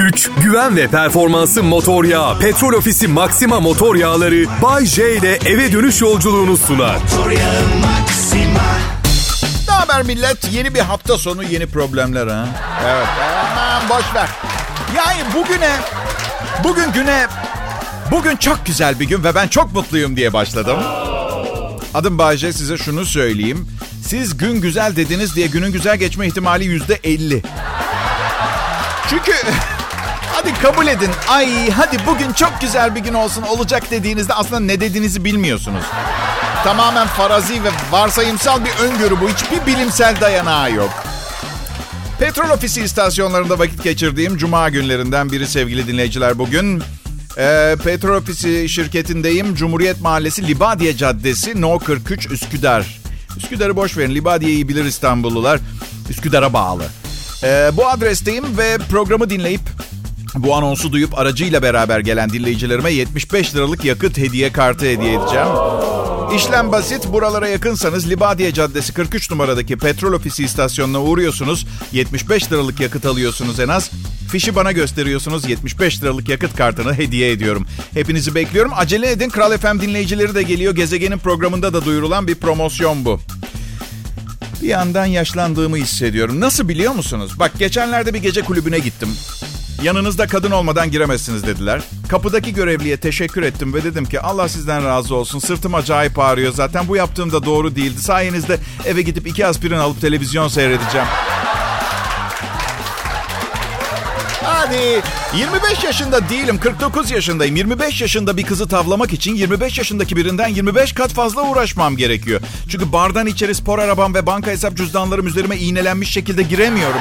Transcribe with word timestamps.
güç, 0.00 0.30
güven 0.42 0.76
ve 0.76 0.88
performansı 0.88 1.62
motor 1.62 2.04
yağı. 2.04 2.38
Petrol 2.38 2.72
Ofisi 2.72 3.08
Maxima 3.08 3.60
motor 3.60 3.96
yağları 3.96 4.44
Bay 4.62 4.86
J 4.86 5.16
ile 5.16 5.34
eve 5.34 5.72
dönüş 5.72 6.00
yolculuğunu 6.00 6.56
sunar. 6.56 6.96
Ne 9.68 9.74
haber 9.74 10.02
millet? 10.02 10.52
Yeni 10.52 10.74
bir 10.74 10.80
hafta 10.80 11.18
sonu 11.18 11.42
yeni 11.42 11.66
problemler 11.66 12.26
ha. 12.26 12.48
Evet. 12.86 13.06
Aman 13.52 13.88
boş 13.88 14.14
ver. 14.14 14.28
Yani 14.96 15.22
bugüne, 15.34 15.76
bugün 16.64 16.92
güne, 16.92 17.26
bugün 18.10 18.36
çok 18.36 18.66
güzel 18.66 19.00
bir 19.00 19.08
gün 19.08 19.24
ve 19.24 19.34
ben 19.34 19.48
çok 19.48 19.72
mutluyum 19.72 20.16
diye 20.16 20.32
başladım. 20.32 20.78
Adım 21.94 22.18
Bayce 22.18 22.52
size 22.52 22.78
şunu 22.78 23.04
söyleyeyim. 23.04 23.68
Siz 24.06 24.36
gün 24.36 24.60
güzel 24.60 24.96
dediniz 24.96 25.36
diye 25.36 25.46
günün 25.46 25.72
güzel 25.72 25.96
geçme 25.96 26.26
ihtimali 26.26 26.64
yüzde 26.64 27.00
elli. 27.04 27.42
Çünkü 29.10 29.32
hadi 30.42 30.54
kabul 30.54 30.86
edin. 30.86 31.10
Ay 31.28 31.70
hadi 31.70 31.96
bugün 32.06 32.32
çok 32.32 32.52
güzel 32.60 32.94
bir 32.94 33.00
gün 33.00 33.14
olsun 33.14 33.42
olacak 33.42 33.90
dediğinizde 33.90 34.34
aslında 34.34 34.60
ne 34.60 34.80
dediğinizi 34.80 35.24
bilmiyorsunuz. 35.24 35.84
Tamamen 36.64 37.06
farazi 37.06 37.64
ve 37.64 37.68
varsayımsal 37.90 38.64
bir 38.64 38.70
öngörü 38.84 39.20
bu. 39.20 39.28
Hiçbir 39.28 39.66
bilimsel 39.66 40.20
dayanağı 40.20 40.72
yok. 40.72 40.90
Petrol 42.18 42.50
ofisi 42.50 42.82
istasyonlarında 42.82 43.58
vakit 43.58 43.82
geçirdiğim 43.84 44.36
cuma 44.36 44.68
günlerinden 44.68 45.32
biri 45.32 45.46
sevgili 45.46 45.86
dinleyiciler 45.86 46.38
bugün. 46.38 46.82
Ee, 47.38 47.76
Petrol 47.84 48.16
ofisi 48.16 48.68
şirketindeyim. 48.68 49.54
Cumhuriyet 49.54 50.00
Mahallesi 50.00 50.48
Libadiye 50.48 50.96
Caddesi 50.96 51.60
No 51.60 51.78
43 51.78 52.30
Üsküdar. 52.30 53.00
Üsküdar'ı 53.36 53.76
boş 53.76 53.96
verin. 53.96 54.14
Libadiye'yi 54.14 54.68
bilir 54.68 54.84
İstanbullular. 54.84 55.60
Üsküdar'a 56.10 56.52
bağlı. 56.52 56.84
Ee, 57.44 57.70
bu 57.76 57.88
adresteyim 57.88 58.58
ve 58.58 58.78
programı 58.90 59.30
dinleyip 59.30 59.60
bu 60.36 60.54
anonsu 60.54 60.92
duyup 60.92 61.18
aracıyla 61.18 61.62
beraber 61.62 62.00
gelen 62.00 62.30
dinleyicilerime 62.30 62.92
75 62.92 63.54
liralık 63.54 63.84
yakıt 63.84 64.18
hediye 64.18 64.52
kartı 64.52 64.86
hediye 64.86 65.14
edeceğim. 65.14 65.46
İşlem 66.36 66.72
basit. 66.72 67.12
Buralara 67.12 67.48
yakınsanız 67.48 68.10
Libadiye 68.10 68.52
Caddesi 68.52 68.92
43 68.92 69.30
numaradaki 69.30 69.76
petrol 69.76 70.12
ofisi 70.12 70.44
istasyonuna 70.44 71.02
uğruyorsunuz. 71.02 71.66
75 71.92 72.52
liralık 72.52 72.80
yakıt 72.80 73.06
alıyorsunuz 73.06 73.60
en 73.60 73.68
az. 73.68 73.90
Fişi 74.30 74.54
bana 74.54 74.72
gösteriyorsunuz. 74.72 75.48
75 75.48 76.02
liralık 76.02 76.28
yakıt 76.28 76.56
kartını 76.56 76.94
hediye 76.94 77.30
ediyorum. 77.30 77.66
Hepinizi 77.94 78.34
bekliyorum. 78.34 78.72
Acele 78.76 79.10
edin. 79.10 79.28
Kral 79.28 79.58
FM 79.58 79.80
dinleyicileri 79.80 80.34
de 80.34 80.42
geliyor. 80.42 80.74
Gezegenin 80.74 81.18
programında 81.18 81.72
da 81.72 81.84
duyurulan 81.84 82.26
bir 82.26 82.34
promosyon 82.34 83.04
bu. 83.04 83.20
Bir 84.62 84.68
yandan 84.68 85.06
yaşlandığımı 85.06 85.76
hissediyorum. 85.76 86.40
Nasıl 86.40 86.68
biliyor 86.68 86.92
musunuz? 86.92 87.32
Bak 87.38 87.52
geçenlerde 87.58 88.14
bir 88.14 88.22
gece 88.22 88.40
kulübüne 88.42 88.78
gittim. 88.78 89.08
Yanınızda 89.82 90.26
kadın 90.26 90.50
olmadan 90.50 90.90
giremezsiniz 90.90 91.46
dediler. 91.46 91.82
Kapıdaki 92.08 92.54
görevliye 92.54 92.96
teşekkür 92.96 93.42
ettim 93.42 93.74
ve 93.74 93.84
dedim 93.84 94.04
ki 94.04 94.20
Allah 94.20 94.48
sizden 94.48 94.84
razı 94.84 95.14
olsun. 95.14 95.38
Sırtım 95.38 95.74
acayip 95.74 96.18
ağrıyor 96.18 96.52
zaten. 96.52 96.88
Bu 96.88 96.96
yaptığım 96.96 97.32
da 97.32 97.44
doğru 97.44 97.76
değildi. 97.76 98.02
Sayenizde 98.02 98.58
eve 98.86 99.02
gidip 99.02 99.26
iki 99.26 99.46
aspirin 99.46 99.78
alıp 99.78 100.00
televizyon 100.00 100.48
seyredeceğim. 100.48 101.06
Hadi 104.42 105.02
25 105.36 105.84
yaşında 105.84 106.28
değilim 106.28 106.58
49 106.60 107.10
yaşındayım. 107.10 107.56
25 107.56 108.00
yaşında 108.00 108.36
bir 108.36 108.42
kızı 108.42 108.68
tavlamak 108.68 109.12
için 109.12 109.34
25 109.34 109.78
yaşındaki 109.78 110.16
birinden 110.16 110.48
25 110.48 110.92
kat 110.92 111.10
fazla 111.12 111.42
uğraşmam 111.42 111.96
gerekiyor. 111.96 112.40
Çünkü 112.68 112.92
bardan 112.92 113.26
içeri 113.26 113.54
spor 113.54 113.78
arabam 113.78 114.14
ve 114.14 114.26
banka 114.26 114.50
hesap 114.50 114.76
cüzdanlarım 114.76 115.26
üzerime 115.26 115.56
iğnelenmiş 115.56 116.10
şekilde 116.10 116.42
giremiyorum. 116.42 117.00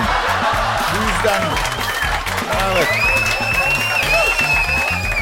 Bu 0.94 1.04
yüzden... 1.04 1.79
Evet. 2.72 2.88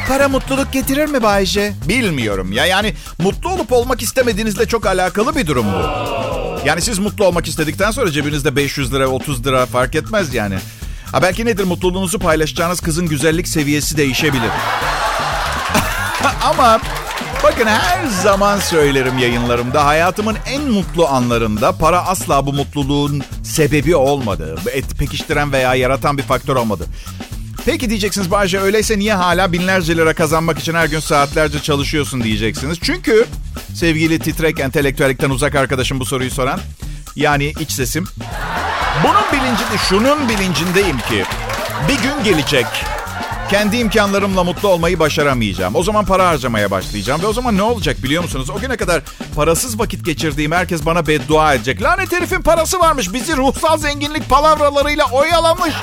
Para 0.08 0.28
mutluluk 0.28 0.72
getirir 0.72 1.06
mi 1.06 1.22
Bayce? 1.22 1.72
Bilmiyorum 1.88 2.52
ya. 2.52 2.66
Yani 2.66 2.94
mutlu 3.18 3.50
olup 3.50 3.72
olmak 3.72 4.02
istemediğinizle 4.02 4.66
çok 4.66 4.86
alakalı 4.86 5.36
bir 5.36 5.46
durum 5.46 5.66
bu. 5.72 6.08
Yani 6.66 6.82
siz 6.82 6.98
mutlu 6.98 7.24
olmak 7.24 7.48
istedikten 7.48 7.90
sonra 7.90 8.10
cebinizde 8.10 8.56
500 8.56 8.94
lira, 8.94 9.08
30 9.08 9.46
lira 9.46 9.66
fark 9.66 9.94
etmez 9.94 10.34
yani. 10.34 10.58
Ha 11.12 11.22
belki 11.22 11.44
nedir 11.44 11.64
mutluluğunuzu 11.64 12.18
paylaşacağınız 12.18 12.80
kızın 12.80 13.06
güzellik 13.06 13.48
seviyesi 13.48 13.96
değişebilir. 13.96 14.50
Ama 16.42 16.80
bakın 17.42 17.66
her 17.66 18.06
zaman 18.06 18.58
söylerim 18.58 19.18
yayınlarımda 19.18 19.86
hayatımın 19.86 20.36
en 20.46 20.62
mutlu 20.62 21.08
anlarında 21.08 21.72
para 21.72 22.06
asla 22.06 22.46
bu 22.46 22.52
mutluluğun 22.52 23.22
sebebi 23.44 23.96
olmadı. 23.96 24.58
Et 24.72 24.98
pekiştiren 24.98 25.52
veya 25.52 25.74
yaratan 25.74 26.18
bir 26.18 26.22
faktör 26.22 26.56
olmadı. 26.56 26.84
Peki 27.68 27.90
diyeceksiniz 27.90 28.30
Bayce 28.30 28.60
öyleyse 28.60 28.98
niye 28.98 29.14
hala 29.14 29.52
binlerce 29.52 29.96
lira 29.96 30.14
kazanmak 30.14 30.58
için 30.58 30.74
her 30.74 30.86
gün 30.86 31.00
saatlerce 31.00 31.62
çalışıyorsun 31.62 32.22
diyeceksiniz. 32.24 32.78
Çünkü 32.82 33.26
sevgili 33.74 34.18
titrek 34.18 34.60
entelektüellikten 34.60 35.30
uzak 35.30 35.54
arkadaşım 35.54 36.00
bu 36.00 36.04
soruyu 36.04 36.30
soran 36.30 36.60
yani 37.16 37.52
iç 37.60 37.70
sesim. 37.70 38.04
Bunun 39.04 39.32
bilincinde, 39.32 39.78
şunun 39.88 40.28
bilincindeyim 40.28 40.98
ki 40.98 41.24
bir 41.88 42.02
gün 42.02 42.24
gelecek 42.24 42.66
kendi 43.50 43.76
imkanlarımla 43.76 44.44
mutlu 44.44 44.68
olmayı 44.68 44.98
başaramayacağım. 44.98 45.74
O 45.74 45.82
zaman 45.82 46.04
para 46.04 46.28
harcamaya 46.28 46.70
başlayacağım 46.70 47.22
ve 47.22 47.26
o 47.26 47.32
zaman 47.32 47.56
ne 47.56 47.62
olacak 47.62 48.02
biliyor 48.02 48.22
musunuz? 48.22 48.50
O 48.50 48.58
güne 48.58 48.76
kadar 48.76 49.02
parasız 49.34 49.78
vakit 49.78 50.04
geçirdiğim 50.04 50.52
herkes 50.52 50.86
bana 50.86 51.06
beddua 51.06 51.54
edecek. 51.54 51.82
Lanet 51.82 52.12
herifin 52.12 52.42
parası 52.42 52.80
varmış. 52.80 53.12
Bizi 53.12 53.36
ruhsal 53.36 53.78
zenginlik 53.78 54.28
palavralarıyla 54.28 55.06
oyalamış. 55.12 55.74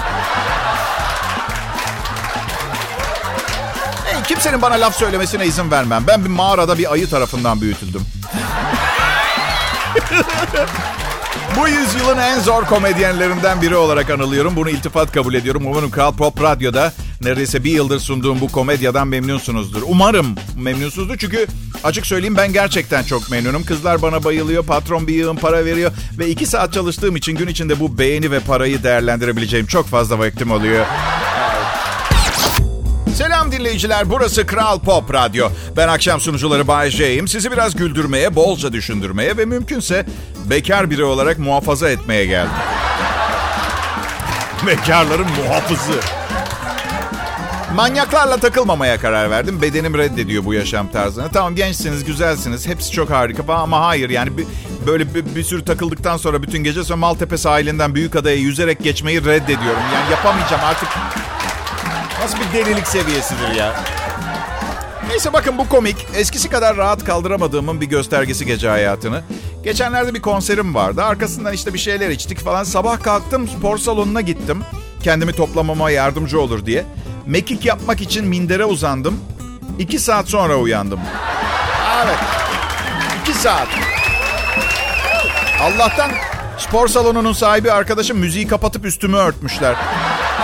Kimsenin 4.27 4.61
bana 4.61 4.73
laf 4.73 4.95
söylemesine 4.95 5.45
izin 5.45 5.71
vermem. 5.71 6.03
Ben 6.07 6.25
bir 6.25 6.29
mağarada 6.29 6.77
bir 6.77 6.93
ayı 6.93 7.09
tarafından 7.09 7.61
büyütüldüm. 7.61 8.01
Bu 11.59 11.67
yüzyılın 11.67 12.17
en 12.17 12.39
zor 12.39 12.63
komedyenlerinden 12.63 13.61
biri 13.61 13.75
olarak 13.75 14.09
anılıyorum. 14.09 14.55
Bunu 14.55 14.69
iltifat 14.69 15.11
kabul 15.11 15.33
ediyorum. 15.33 15.63
Umarım 15.65 15.91
Kral 15.91 16.13
Pop 16.13 16.41
Radyo'da 16.41 16.93
neredeyse 17.21 17.63
bir 17.63 17.71
yıldır 17.71 17.99
sunduğum 17.99 18.41
bu 18.41 18.51
komedyadan 18.51 19.07
memnunsunuzdur. 19.07 19.81
Umarım 19.87 20.35
memnunsunuzdur 20.57 21.17
çünkü 21.17 21.47
açık 21.83 22.05
söyleyeyim 22.05 22.37
ben 22.37 22.53
gerçekten 22.53 23.03
çok 23.03 23.31
memnunum. 23.31 23.63
Kızlar 23.63 24.01
bana 24.01 24.23
bayılıyor, 24.23 24.65
patron 24.65 25.07
bir 25.07 25.13
yığın 25.13 25.35
para 25.35 25.65
veriyor 25.65 25.91
ve 26.19 26.29
iki 26.29 26.45
saat 26.45 26.73
çalıştığım 26.73 27.15
için 27.15 27.35
gün 27.35 27.47
içinde 27.47 27.79
bu 27.79 27.97
beğeni 27.97 28.31
ve 28.31 28.39
parayı 28.39 28.83
değerlendirebileceğim 28.83 29.65
çok 29.65 29.87
fazla 29.87 30.19
vaktim 30.19 30.51
oluyor. 30.51 30.85
Selam 33.15 33.51
dinleyiciler, 33.51 34.09
burası 34.09 34.45
Kral 34.45 34.79
Pop 34.79 35.13
Radyo. 35.13 35.49
Ben 35.77 35.87
akşam 35.87 36.19
sunucuları 36.19 36.67
Bay 36.67 36.89
J'yim. 36.89 37.27
Sizi 37.27 37.51
biraz 37.51 37.75
güldürmeye, 37.75 38.35
bolca 38.35 38.73
düşündürmeye 38.73 39.37
ve 39.37 39.45
mümkünse 39.45 40.05
bekar 40.49 40.89
biri 40.89 41.03
olarak 41.03 41.39
muhafaza 41.39 41.89
etmeye 41.89 42.25
geldim. 42.25 42.51
Bekarların 44.67 45.27
muhafızı. 45.27 45.99
Manyaklarla 47.75 48.37
takılmamaya 48.37 48.99
karar 48.99 49.31
verdim. 49.31 49.61
Bedenim 49.61 49.97
reddediyor 49.97 50.45
bu 50.45 50.53
yaşam 50.53 50.91
tarzını. 50.91 51.29
Tamam 51.29 51.55
gençsiniz, 51.55 52.03
güzelsiniz. 52.03 52.67
Hepsi 52.67 52.91
çok 52.91 53.09
harika 53.09 53.53
ama 53.53 53.85
hayır 53.85 54.09
yani 54.09 54.37
bir, 54.37 54.45
böyle 54.87 55.15
bir, 55.15 55.35
bir 55.35 55.43
sürü 55.43 55.65
takıldıktan 55.65 56.17
sonra 56.17 56.43
bütün 56.43 56.63
gece 56.63 56.83
sonra 56.83 56.97
Maltepe 56.97 57.37
sahilinden 57.37 57.95
Büyükada'ya 57.95 58.35
yüzerek 58.35 58.83
geçmeyi 58.83 59.25
reddediyorum. 59.25 59.81
Yani 59.93 60.11
yapamayacağım 60.11 60.61
artık. 60.63 60.89
Nasıl 62.25 62.37
bir 62.39 62.53
delilik 62.53 62.87
seviyesidir 62.87 63.51
ya? 63.57 63.75
Neyse 65.07 65.33
bakın 65.33 65.57
bu 65.57 65.69
komik. 65.69 66.07
Eskisi 66.15 66.49
kadar 66.49 66.77
rahat 66.77 67.03
kaldıramadığımın 67.03 67.81
bir 67.81 67.85
göstergesi 67.85 68.45
gece 68.45 68.69
hayatını. 68.69 69.23
Geçenlerde 69.63 70.13
bir 70.13 70.21
konserim 70.21 70.75
vardı. 70.75 71.03
Arkasından 71.03 71.53
işte 71.53 71.73
bir 71.73 71.79
şeyler 71.79 72.09
içtik 72.09 72.39
falan. 72.39 72.63
Sabah 72.63 73.03
kalktım 73.03 73.47
spor 73.47 73.77
salonuna 73.77 74.21
gittim. 74.21 74.61
Kendimi 75.03 75.33
toplamama 75.33 75.91
yardımcı 75.91 76.41
olur 76.41 76.65
diye. 76.65 76.85
Mekik 77.25 77.65
yapmak 77.65 78.01
için 78.01 78.27
mindere 78.27 78.65
uzandım. 78.65 79.19
İki 79.79 79.99
saat 79.99 80.27
sonra 80.29 80.55
uyandım. 80.55 80.99
Evet. 82.05 82.17
İki 83.21 83.33
saat. 83.33 83.67
Allah'tan 85.61 86.11
spor 86.57 86.87
salonunun 86.87 87.33
sahibi 87.33 87.71
arkadaşım 87.71 88.17
müziği 88.17 88.47
kapatıp 88.47 88.85
üstümü 88.85 89.17
örtmüşler. 89.17 89.75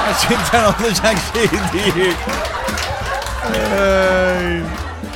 Gerçekten 0.07 0.63
olacak 0.63 1.15
şey 1.33 1.49
değil. 1.73 2.15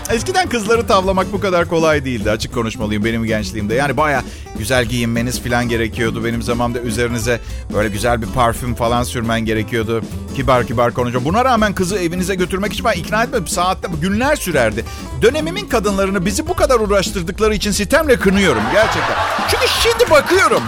Eskiden 0.09 0.49
kızları 0.49 0.87
tavlamak 0.87 1.33
bu 1.33 1.39
kadar 1.39 1.67
kolay 1.67 2.05
değildi. 2.05 2.31
Açık 2.31 2.53
konuşmalıyım 2.53 3.05
benim 3.05 3.23
gençliğimde. 3.23 3.73
Yani 3.73 3.97
baya 3.97 4.23
güzel 4.57 4.85
giyinmeniz 4.85 5.43
falan 5.43 5.69
gerekiyordu. 5.69 6.25
Benim 6.25 6.41
zamanımda 6.41 6.79
üzerinize 6.79 7.41
böyle 7.73 7.89
güzel 7.89 8.21
bir 8.21 8.27
parfüm 8.27 8.75
falan 8.75 9.03
sürmen 9.03 9.41
gerekiyordu. 9.41 10.01
Kibar 10.35 10.67
kibar 10.67 10.93
konuşuyor. 10.93 11.25
Buna 11.25 11.45
rağmen 11.45 11.73
kızı 11.73 11.99
evinize 11.99 12.35
götürmek 12.35 12.73
için 12.73 12.85
ben 12.85 12.93
ikna 12.93 13.23
etmedim. 13.23 13.47
Saatte, 13.47 13.87
günler 14.01 14.35
sürerdi. 14.35 14.85
Dönemimin 15.21 15.69
kadınlarını 15.69 16.25
bizi 16.25 16.47
bu 16.47 16.53
kadar 16.53 16.79
uğraştırdıkları 16.79 17.55
için 17.55 17.71
sitemle 17.71 18.15
kınıyorum 18.15 18.63
gerçekten. 18.73 19.15
Çünkü 19.49 19.65
şimdi 19.67 20.11
bakıyorum. 20.11 20.63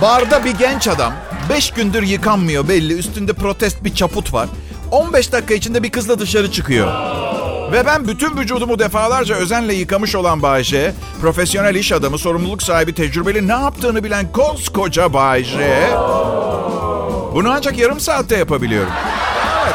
Barda 0.00 0.44
bir 0.44 0.50
genç 0.50 0.88
adam 0.88 1.12
5 1.48 1.70
gündür 1.70 2.02
yıkanmıyor 2.02 2.68
belli. 2.68 2.94
Üstünde 2.98 3.32
protest 3.32 3.84
bir 3.84 3.94
çaput 3.94 4.34
var. 4.34 4.48
15 4.90 5.32
dakika 5.32 5.54
içinde 5.54 5.82
bir 5.82 5.90
kızla 5.90 6.18
dışarı 6.18 6.52
çıkıyor. 6.52 6.88
Ve 7.72 7.86
ben 7.86 8.08
bütün 8.08 8.36
vücudumu 8.36 8.78
defalarca 8.78 9.34
özenle 9.34 9.74
yıkamış 9.74 10.14
olan 10.14 10.42
Bayce, 10.42 10.94
profesyonel 11.20 11.74
iş 11.74 11.92
adamı, 11.92 12.18
sorumluluk 12.18 12.62
sahibi, 12.62 12.94
tecrübeli, 12.94 13.48
ne 13.48 13.52
yaptığını 13.52 14.04
bilen 14.04 14.32
koskoca 14.32 15.12
Bayce, 15.12 15.90
bunu 17.34 17.50
ancak 17.50 17.78
yarım 17.78 18.00
saatte 18.00 18.36
yapabiliyorum. 18.36 18.92
Evet. 19.64 19.74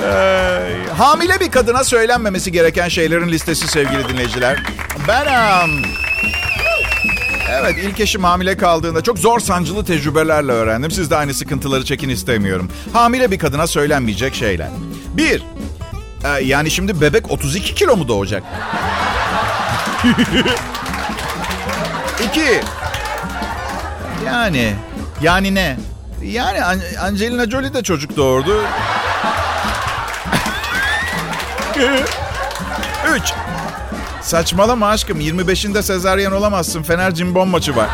ee, 0.04 0.94
hamile 0.98 1.40
bir 1.40 1.52
kadına 1.52 1.84
söylenmemesi 1.84 2.52
gereken 2.52 2.88
şeylerin 2.88 3.30
listesi 3.30 3.68
sevgili 3.68 4.10
dinleyiciler. 4.10 4.64
Ben... 5.08 5.26
Um, 5.64 6.07
Evet 7.50 7.76
ilk 7.84 8.00
eşim 8.00 8.24
hamile 8.24 8.58
kaldığında 8.58 9.02
çok 9.02 9.20
zor 9.20 9.40
sancılı 9.40 9.86
tecrübelerle 9.86 10.52
öğrendim. 10.52 10.92
Siz 10.92 11.12
de 11.12 11.16
aynı 11.16 11.34
sıkıntıları 11.34 11.86
çekin 11.86 12.10
istemiyorum. 12.10 12.72
Hamile 12.94 13.32
bir 13.32 13.40
kadına 13.40 13.68
söylenmeyecek 13.68 14.36
şeyler. 14.36 14.70
Bir, 15.14 15.44
e, 16.24 16.44
yani 16.44 16.72
şimdi 16.72 17.02
bebek 17.02 17.32
32 17.32 17.76
kilo 17.76 17.98
mu 17.98 18.08
doğacak? 18.08 18.44
İki, 22.30 22.62
yani, 24.26 24.74
yani 25.22 25.56
ne? 25.56 25.78
Yani 26.24 26.64
Angelina 27.02 27.50
Jolie 27.50 27.74
de 27.74 27.84
çocuk 27.84 28.18
doğurdu. 28.18 28.64
Üç, 33.16 33.34
Saçmalama 34.28 34.88
aşkım. 34.88 35.22
25'inde 35.22 35.82
sezaryen 35.82 36.32
olamazsın. 36.32 36.84
Fener 36.84 37.14
cimbom 37.14 37.50
maçı 37.50 37.76
var. 37.76 37.90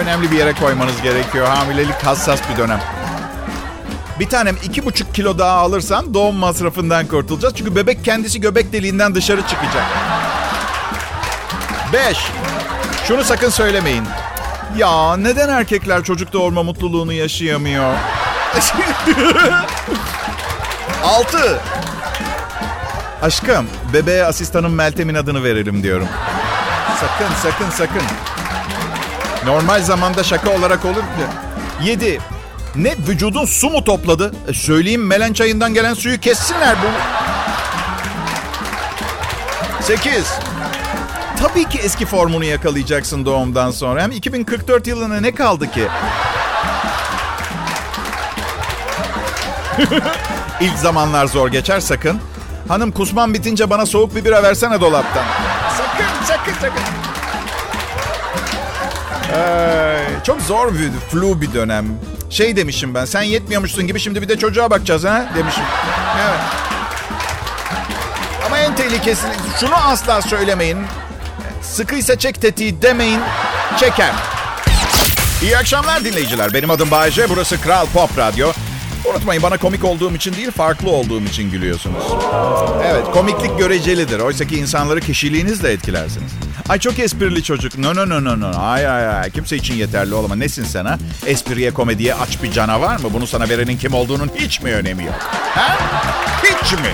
Önemli 0.00 0.30
bir 0.30 0.38
yere 0.38 0.54
koymanız 0.54 1.02
gerekiyor. 1.02 1.46
Hamilelik 1.46 2.04
hassas 2.04 2.40
bir 2.52 2.56
dönem. 2.56 2.80
Bir 4.20 4.28
tanem 4.28 4.56
iki 4.64 4.84
buçuk 4.84 5.14
kilo 5.14 5.38
daha 5.38 5.56
alırsan 5.56 6.14
doğum 6.14 6.36
masrafından 6.36 7.06
kurtulacağız. 7.06 7.54
Çünkü 7.54 7.76
bebek 7.76 8.04
kendisi 8.04 8.40
göbek 8.40 8.72
deliğinden 8.72 9.14
dışarı 9.14 9.42
çıkacak. 9.42 9.84
Beş. 11.92 12.18
Şunu 13.08 13.24
sakın 13.24 13.50
söylemeyin. 13.50 14.04
Ya 14.76 15.16
neden 15.16 15.48
erkekler 15.48 16.04
çocuk 16.04 16.32
doğurma 16.32 16.62
mutluluğunu 16.62 17.12
yaşayamıyor? 17.12 17.94
Altı. 21.04 21.60
Aşkım, 23.22 23.66
bebeğe 23.92 24.24
asistanım 24.24 24.74
Meltem'in 24.74 25.14
adını 25.14 25.44
verelim 25.44 25.82
diyorum. 25.82 26.08
Sakın, 27.00 27.34
sakın, 27.42 27.70
sakın. 27.70 28.02
Normal 29.46 29.82
zamanda 29.82 30.24
şaka 30.24 30.50
olarak 30.50 30.84
olur 30.84 31.02
mu? 31.02 31.24
Yedi. 31.84 32.20
Ne 32.76 32.94
vücudun 33.08 33.44
su 33.44 33.70
mu 33.70 33.84
topladı? 33.84 34.32
E, 34.48 34.52
söyleyeyim 34.54 35.06
melen 35.06 35.32
çayından 35.32 35.74
gelen 35.74 35.94
suyu 35.94 36.20
kessinler 36.20 36.76
bu. 36.82 36.86
Sekiz. 39.82 40.32
Tabii 41.40 41.68
ki 41.68 41.78
eski 41.78 42.06
formunu 42.06 42.44
yakalayacaksın 42.44 43.26
doğumdan 43.26 43.70
sonra. 43.70 44.02
Hem 44.02 44.10
2044 44.10 44.86
yılına 44.86 45.20
ne 45.20 45.34
kaldı 45.34 45.70
ki? 45.70 45.88
İlk 50.60 50.78
zamanlar 50.78 51.26
zor 51.26 51.48
geçer 51.48 51.80
sakın. 51.80 52.20
Hanım 52.68 52.92
kusman 52.92 53.34
bitince 53.34 53.70
bana 53.70 53.86
soğuk 53.86 54.14
bir 54.16 54.24
bira 54.24 54.42
versene 54.42 54.80
dolaptan. 54.80 55.24
Sakın 55.76 56.24
sakın 56.24 56.52
sakın. 56.52 56.82
Ee, 59.34 59.98
çok 60.26 60.40
zor 60.42 60.74
bir 60.74 60.90
flu 61.10 61.40
bir 61.40 61.52
dönem. 61.54 61.86
Şey 62.30 62.56
demişim 62.56 62.94
ben 62.94 63.04
sen 63.04 63.22
yetmiyormuşsun 63.22 63.86
gibi 63.86 64.00
şimdi 64.00 64.22
bir 64.22 64.28
de 64.28 64.38
çocuğa 64.38 64.70
bakacağız 64.70 65.04
ha 65.04 65.26
demişim. 65.36 65.62
Evet. 66.28 66.40
Ama 68.46 68.58
en 68.58 68.74
tehlikesi 68.74 69.26
şunu 69.60 69.74
asla 69.74 70.22
söylemeyin. 70.22 70.78
Sıkıysa 71.62 72.18
çek 72.18 72.40
tetiği 72.42 72.82
demeyin. 72.82 73.20
Çeker. 73.80 74.12
İyi 75.42 75.58
akşamlar 75.58 76.04
dinleyiciler. 76.04 76.54
Benim 76.54 76.70
adım 76.70 76.90
Bayece. 76.90 77.28
Burası 77.30 77.60
Kral 77.60 77.86
Pop 77.86 78.18
Radyo. 78.18 78.52
Unutmayın 79.10 79.42
bana 79.42 79.56
komik 79.56 79.84
olduğum 79.84 80.14
için 80.14 80.32
değil 80.34 80.50
farklı 80.50 80.90
olduğum 80.90 81.22
için 81.22 81.50
gülüyorsunuz. 81.50 82.04
Evet 82.84 83.04
komiklik 83.12 83.58
görecelidir. 83.58 84.20
Oysa 84.20 84.44
ki 84.46 84.56
insanları 84.58 85.00
kişiliğinizle 85.00 85.72
etkilersiniz. 85.72 86.32
Ay 86.68 86.78
çok 86.78 86.98
esprili 86.98 87.42
çocuk. 87.42 87.78
No 87.78 87.94
no 87.94 88.08
no 88.08 88.24
no 88.24 88.40
no. 88.40 88.52
Ay 88.60 88.88
ay 88.88 89.08
ay. 89.08 89.30
Kimse 89.30 89.56
için 89.56 89.74
yeterli 89.74 90.14
olama. 90.14 90.36
Nesin 90.36 90.64
sen 90.64 90.84
ha? 90.84 90.98
Espriye 91.26 91.70
komediye 91.70 92.14
aç 92.14 92.42
bir 92.42 92.52
canavar 92.52 92.96
mı? 92.96 93.08
Bunu 93.12 93.26
sana 93.26 93.48
verenin 93.48 93.76
kim 93.76 93.94
olduğunun 93.94 94.30
hiç 94.36 94.60
mi 94.62 94.72
önemi 94.72 95.04
yok? 95.04 95.14
Ha? 95.54 95.78
Hiç 96.42 96.72
mi? 96.72 96.90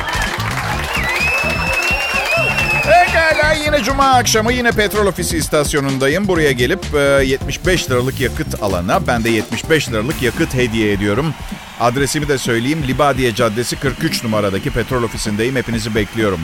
Pekala 2.83 3.53
yine 3.53 3.83
cuma 3.85 4.05
akşamı 4.05 4.53
yine 4.53 4.73
petrol 4.73 5.07
ofisi 5.07 5.37
istasyonundayım. 5.37 6.29
Buraya 6.29 6.53
gelip 6.53 6.85
75 7.25 7.91
liralık 7.91 8.21
yakıt 8.21 8.63
alana 8.63 9.07
ben 9.07 9.25
de 9.25 9.31
75 9.31 9.89
liralık 9.89 10.23
yakıt 10.23 10.55
hediye 10.55 10.93
ediyorum. 10.93 11.35
Adresimi 11.83 12.29
de 12.29 12.39
söyleyeyim. 12.39 12.85
Libadiye 12.89 13.35
Caddesi 13.35 13.77
43 13.77 14.25
numaradaki 14.25 14.71
petrol 14.71 15.03
ofisindeyim. 15.03 15.57
Hepinizi 15.57 15.95
bekliyorum. 15.95 16.41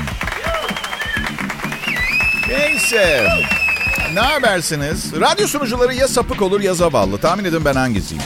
Neyse. 2.49 3.29
Ne 4.14 4.20
habersiniz? 4.20 5.20
Radyo 5.20 5.46
sunucuları 5.46 5.94
ya 5.94 6.08
sapık 6.08 6.43
olur 6.43 6.61
ya 6.61 6.75
zavallı. 6.75 7.19
Tahmin 7.19 7.44
edin 7.44 7.64
ben 7.64 7.75
hangisiyim? 7.75 8.23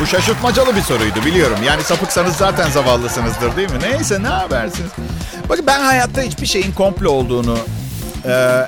Bu 0.00 0.06
şaşırtmacalı 0.06 0.76
bir 0.76 0.82
soruydu 0.82 1.24
biliyorum. 1.26 1.58
Yani 1.66 1.82
sapıksanız 1.82 2.36
zaten 2.36 2.70
zavallısınızdır 2.70 3.56
değil 3.56 3.70
mi? 3.70 3.78
Neyse 3.82 4.22
ne 4.22 4.28
habersiniz? 4.28 4.90
Bakın 5.48 5.66
ben 5.66 5.80
hayatta 5.80 6.22
hiçbir 6.22 6.46
şeyin 6.46 6.72
komplo 6.72 7.10
olduğunu, 7.10 7.58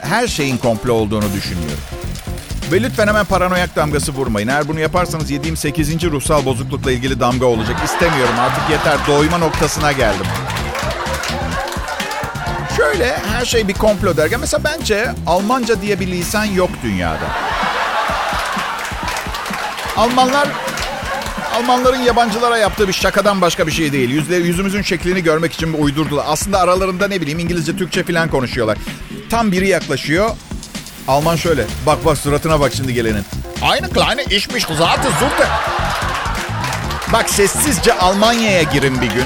her 0.02 0.28
şeyin 0.28 0.56
komplo 0.56 0.92
olduğunu 0.92 1.32
düşünüyorum. 1.34 1.97
Ve 2.72 2.82
lütfen 2.82 3.06
hemen 3.06 3.24
paranoyak 3.24 3.76
damgası 3.76 4.12
vurmayın. 4.12 4.48
Eğer 4.48 4.68
bunu 4.68 4.80
yaparsanız 4.80 5.30
yediğim 5.30 5.56
8. 5.56 6.04
ruhsal 6.04 6.44
bozuklukla 6.44 6.92
ilgili 6.92 7.20
damga 7.20 7.46
olacak. 7.46 7.76
İstemiyorum 7.84 8.38
artık 8.38 8.70
yeter. 8.70 8.98
Doyma 9.08 9.38
noktasına 9.38 9.92
geldim. 9.92 10.26
Şöyle 12.76 13.18
her 13.18 13.44
şey 13.44 13.68
bir 13.68 13.74
komplo 13.74 14.16
derken 14.16 14.40
mesela 14.40 14.64
bence 14.64 15.10
Almanca 15.26 15.82
diye 15.82 16.00
bir 16.00 16.06
lisan 16.06 16.44
yok 16.44 16.70
dünyada. 16.82 17.26
Almanlar 19.96 20.48
Almanların 21.54 22.02
yabancılara 22.02 22.58
yaptığı 22.58 22.88
bir 22.88 22.92
şakadan 22.92 23.40
başka 23.40 23.66
bir 23.66 23.72
şey 23.72 23.92
değil. 23.92 24.10
Yüzleri, 24.10 24.46
yüzümüzün 24.46 24.82
şeklini 24.82 25.22
görmek 25.22 25.52
için 25.52 25.72
uydurdular. 25.72 26.24
Aslında 26.28 26.60
aralarında 26.60 27.08
ne 27.08 27.20
bileyim 27.20 27.38
İngilizce, 27.38 27.76
Türkçe 27.76 28.02
falan 28.02 28.28
konuşuyorlar. 28.28 28.78
Tam 29.30 29.52
biri 29.52 29.68
yaklaşıyor. 29.68 30.30
Alman 31.08 31.36
şöyle. 31.36 31.64
Bak 31.86 32.04
bak 32.04 32.18
suratına 32.18 32.60
bak 32.60 32.72
şimdi 32.76 32.94
gelenin. 32.94 33.24
Aynı 33.62 33.90
kleine 33.90 34.24
işmiş 34.24 34.64
zaten 34.78 35.10
zurte. 35.20 35.48
Bak 37.12 37.30
sessizce 37.30 37.98
Almanya'ya 37.98 38.62
girin 38.62 39.00
bir 39.00 39.06
gün. 39.06 39.24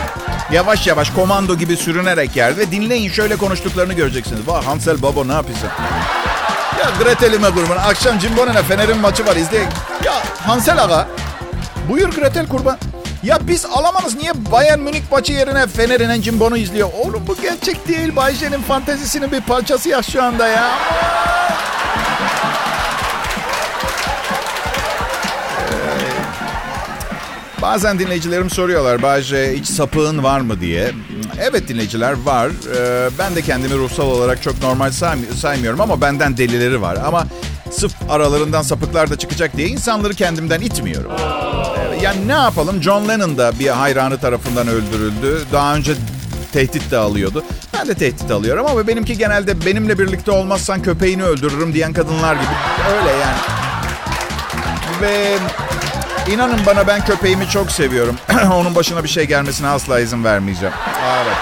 Yavaş 0.52 0.86
yavaş 0.86 1.10
komando 1.10 1.56
gibi 1.56 1.76
sürünerek 1.76 2.36
yer 2.36 2.58
ve 2.58 2.70
dinleyin 2.70 3.10
şöyle 3.10 3.36
konuştuklarını 3.36 3.92
göreceksiniz. 3.92 4.48
Vay 4.48 4.64
Hansel 4.64 5.02
Baba 5.02 5.24
ne 5.24 5.32
yapıyorsun? 5.32 5.68
Ya 6.80 6.90
Gretel'ime 7.04 7.50
kurban. 7.50 7.76
Akşam 7.76 8.18
Cimbonen'e 8.18 8.62
Fener'in 8.62 8.98
maçı 8.98 9.26
var 9.26 9.36
izleyin. 9.36 9.68
Ya 10.04 10.22
Hansel 10.46 10.82
Aga. 10.82 11.08
Buyur 11.88 12.12
Gretel 12.12 12.46
kurban. 12.48 12.78
Ya 13.22 13.38
biz 13.42 13.66
alamanız 13.66 14.14
niye 14.14 14.32
Bayern 14.52 14.80
Münih 14.80 15.02
maçı 15.10 15.32
yerine 15.32 15.66
Fener'in 15.66 16.22
Cimbon'u 16.22 16.56
izliyor? 16.56 16.88
Oğlum 16.98 17.24
bu 17.26 17.36
gerçek 17.42 17.88
değil. 17.88 18.16
Bayce'nin 18.16 18.62
fantezisinin 18.62 19.32
bir 19.32 19.40
parçası 19.40 19.88
ya 19.88 20.02
şu 20.02 20.22
anda 20.22 20.48
ya. 20.48 20.70
Bazen 27.62 27.98
dinleyicilerim 27.98 28.50
soruyorlar 28.50 29.02
Bahçe 29.02 29.52
hiç 29.56 29.66
sapığın 29.66 30.22
var 30.22 30.40
mı 30.40 30.60
diye. 30.60 30.92
Evet 31.40 31.68
dinleyiciler 31.68 32.12
var. 32.12 32.50
Ee, 32.76 33.10
ben 33.18 33.34
de 33.34 33.42
kendimi 33.42 33.74
ruhsal 33.74 34.06
olarak 34.06 34.42
çok 34.42 34.62
normal 34.62 34.90
saymıyorum 35.36 35.80
ama 35.80 36.00
benden 36.00 36.36
delileri 36.36 36.82
var. 36.82 36.98
Ama 37.06 37.26
sırf 37.70 37.92
aralarından 38.10 38.62
sapıklar 38.62 39.10
da 39.10 39.18
çıkacak 39.18 39.56
diye 39.56 39.68
insanları 39.68 40.14
kendimden 40.14 40.60
itmiyorum. 40.60 41.12
Ee, 41.18 42.04
yani 42.04 42.28
ne 42.28 42.32
yapalım 42.32 42.82
John 42.82 43.08
Lennon 43.08 43.38
da 43.38 43.58
bir 43.58 43.68
hayranı 43.68 44.18
tarafından 44.18 44.68
öldürüldü. 44.68 45.42
Daha 45.52 45.76
önce 45.76 45.94
tehdit 46.52 46.90
de 46.90 46.96
alıyordu. 46.96 47.44
Ben 47.78 47.88
de 47.88 47.94
tehdit 47.94 48.30
alıyorum 48.30 48.66
ama 48.66 48.86
benimki 48.86 49.18
genelde 49.18 49.66
benimle 49.66 49.98
birlikte 49.98 50.30
olmazsan 50.30 50.82
köpeğini 50.82 51.24
öldürürüm 51.24 51.74
diyen 51.74 51.92
kadınlar 51.92 52.34
gibi. 52.34 52.44
Öyle 52.96 53.10
yani. 53.10 53.36
Ve 55.02 55.38
İnanın 56.30 56.66
bana 56.66 56.86
ben 56.86 57.04
köpeğimi 57.04 57.48
çok 57.48 57.72
seviyorum. 57.72 58.16
Onun 58.52 58.74
başına 58.74 59.04
bir 59.04 59.08
şey 59.08 59.24
gelmesine 59.24 59.68
asla 59.68 60.00
izin 60.00 60.24
vermeyeceğim. 60.24 60.74
Evet. 61.22 61.36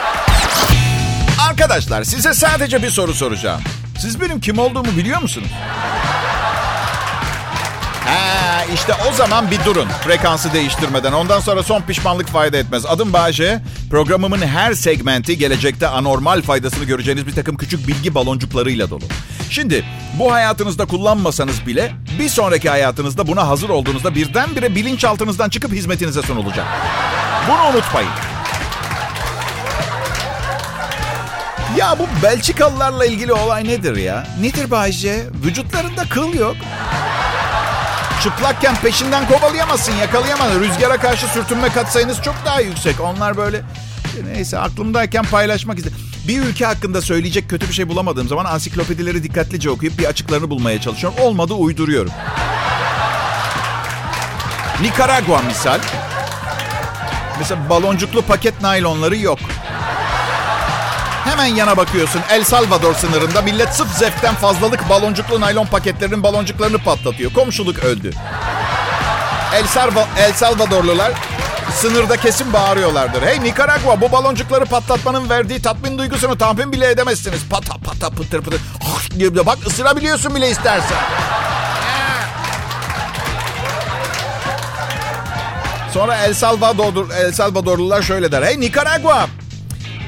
Arkadaşlar 1.49 2.05
size 2.05 2.35
sadece 2.35 2.83
bir 2.83 2.91
soru 2.91 3.15
soracağım. 3.15 3.61
Siz 3.99 4.21
benim 4.21 4.41
kim 4.41 4.59
olduğumu 4.59 4.97
biliyor 4.97 5.23
musunuz? 5.23 5.49
Ha, 8.05 8.65
işte 8.75 8.93
o 9.11 9.13
zaman 9.13 9.51
bir 9.51 9.65
durun. 9.65 9.89
Frekansı 10.05 10.53
değiştirmeden. 10.53 11.13
Ondan 11.13 11.41
sonra 11.41 11.63
son 11.63 11.83
pişmanlık 11.83 12.29
fayda 12.29 12.57
etmez. 12.57 12.87
Adım 12.87 13.13
Bağcay. 13.13 13.59
Programımın 13.91 14.41
her 14.41 14.75
segmenti 14.75 15.39
gelecekte 15.39 15.89
anormal 15.89 16.43
faydasını 16.43 16.85
göreceğiniz 16.85 17.27
bir 17.27 17.35
takım 17.35 17.57
küçük 17.57 17.89
bilgi 17.89 18.15
baloncuklarıyla 18.15 18.91
dolu. 18.91 19.05
Şimdi 19.51 19.85
bu 20.19 20.33
hayatınızda 20.33 20.85
kullanmasanız 20.87 21.67
bile 21.67 21.93
bir 22.21 22.29
sonraki 22.29 22.69
hayatınızda 22.69 23.27
buna 23.27 23.49
hazır 23.49 23.69
olduğunuzda 23.69 24.15
birdenbire 24.15 24.75
bilinçaltınızdan 24.75 25.49
çıkıp 25.49 25.73
hizmetinize 25.73 26.23
sunulacak. 26.23 26.67
Bunu 27.49 27.77
unutmayın. 27.77 28.11
Ya 31.77 31.99
bu 31.99 32.23
Belçikalılarla 32.23 33.07
ilgili 33.07 33.33
olay 33.33 33.65
nedir 33.65 33.97
ya? 33.97 34.27
Nedir 34.41 34.71
Bayce? 34.71 35.27
Vücutlarında 35.45 36.05
kıl 36.05 36.35
yok. 36.35 36.57
Çıplakken 38.23 38.77
peşinden 38.77 39.29
kovalayamazsın, 39.29 39.93
yakalayamazsın. 39.97 40.61
Rüzgara 40.61 40.97
karşı 40.97 41.27
sürtünme 41.27 41.69
katsayınız 41.69 42.23
çok 42.23 42.35
daha 42.45 42.61
yüksek. 42.61 43.01
Onlar 43.01 43.37
böyle 43.37 43.63
neyse 44.35 44.59
aklımdayken 44.59 45.25
paylaşmak 45.25 45.79
istedim. 45.79 46.10
Bir 46.31 46.43
ülke 46.43 46.67
hakkında 46.67 47.03
söyleyecek 47.03 47.51
kötü 47.51 47.69
bir 47.69 47.73
şey 47.73 47.89
bulamadığım 47.89 48.29
zaman 48.29 48.45
ansiklopedileri 48.45 49.23
dikkatlice 49.23 49.71
okuyup 49.71 49.99
bir 49.99 50.05
açıklarını 50.05 50.51
bulmaya 50.51 50.81
çalışıyorum. 50.81 51.19
Olmadı 51.23 51.55
uyduruyorum. 51.55 52.13
Nikaragua 54.81 55.43
misal. 55.43 55.79
Mesela 57.39 57.71
baloncuklu 57.71 58.23
paket 58.23 58.63
naylonları 58.63 59.17
yok. 59.17 59.39
Hemen 61.25 61.47
yana 61.47 61.77
bakıyorsun. 61.77 62.21
El 62.31 62.45
Salvador 62.45 62.95
sınırında 62.95 63.43
millet 63.43 63.75
sırf 63.75 63.89
zevkten 63.89 64.35
fazlalık 64.35 64.89
baloncuklu 64.89 65.41
naylon 65.41 65.67
paketlerinin 65.67 66.23
baloncuklarını 66.23 66.79
patlatıyor. 66.79 67.33
Komşuluk 67.33 67.79
öldü. 67.79 68.11
El, 69.55 69.67
Salva, 69.67 70.09
El 70.19 70.33
Salvadorlular 70.33 71.13
sınırda 71.71 72.17
kesin 72.17 72.53
bağırıyorlardır. 72.53 73.23
Hey 73.23 73.41
Nikaragua 73.43 74.01
bu 74.01 74.13
baloncukları 74.13 74.65
patlatmanın 74.65 75.31
verdiği 75.31 75.63
tatmin 75.63 75.99
duygusunu 75.99 76.39
tahmin 76.39 76.73
bile 76.73 76.91
edemezsiniz. 76.91 77.41
Pata 77.51 77.75
pata 77.85 78.11
pıtır 78.11 78.43
pıtır. 78.43 78.61
Bak 79.47 79.59
ısırabiliyorsun 79.67 80.35
bile 80.35 80.51
istersen. 80.51 80.99
Sonra 85.93 86.17
El 86.17 86.35
Salvador 86.35 87.11
El 87.11 87.33
Salvadorlular 87.33 88.03
şöyle 88.03 88.33
der. 88.33 88.43
Hey 88.43 88.61
Nikaragua 88.61 89.27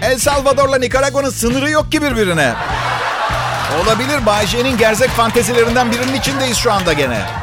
El 0.03 0.19
Salvador'la 0.19 0.79
Nikaragua'nın 0.79 1.31
sınırı 1.31 1.71
yok 1.71 1.93
ki 1.93 2.03
birbirine. 2.03 2.55
Olabilir 3.83 4.27
Bayce'nin 4.27 4.79
gerzek 4.79 5.11
fantezilerinden 5.11 5.93
birinin 5.93 6.15
içindeyiz 6.15 6.57
şu 6.57 6.73
anda 6.73 6.93
gene. 6.93 7.42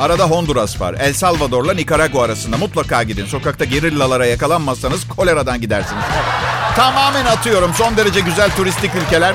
Arada 0.00 0.24
Honduras 0.24 0.80
var. 0.80 0.94
El 0.98 1.12
Salvador'la 1.12 1.74
Nikaragua 1.74 2.24
arasında 2.24 2.56
mutlaka 2.56 3.02
gidin. 3.02 3.26
Sokakta 3.26 3.64
gerillalara 3.64 4.26
yakalanmazsanız 4.26 5.08
koleradan 5.08 5.60
gidersiniz. 5.60 6.04
Tamamen 6.76 7.24
atıyorum. 7.24 7.74
Son 7.74 7.96
derece 7.96 8.20
güzel 8.20 8.50
turistik 8.56 8.90
ülkeler. 8.94 9.34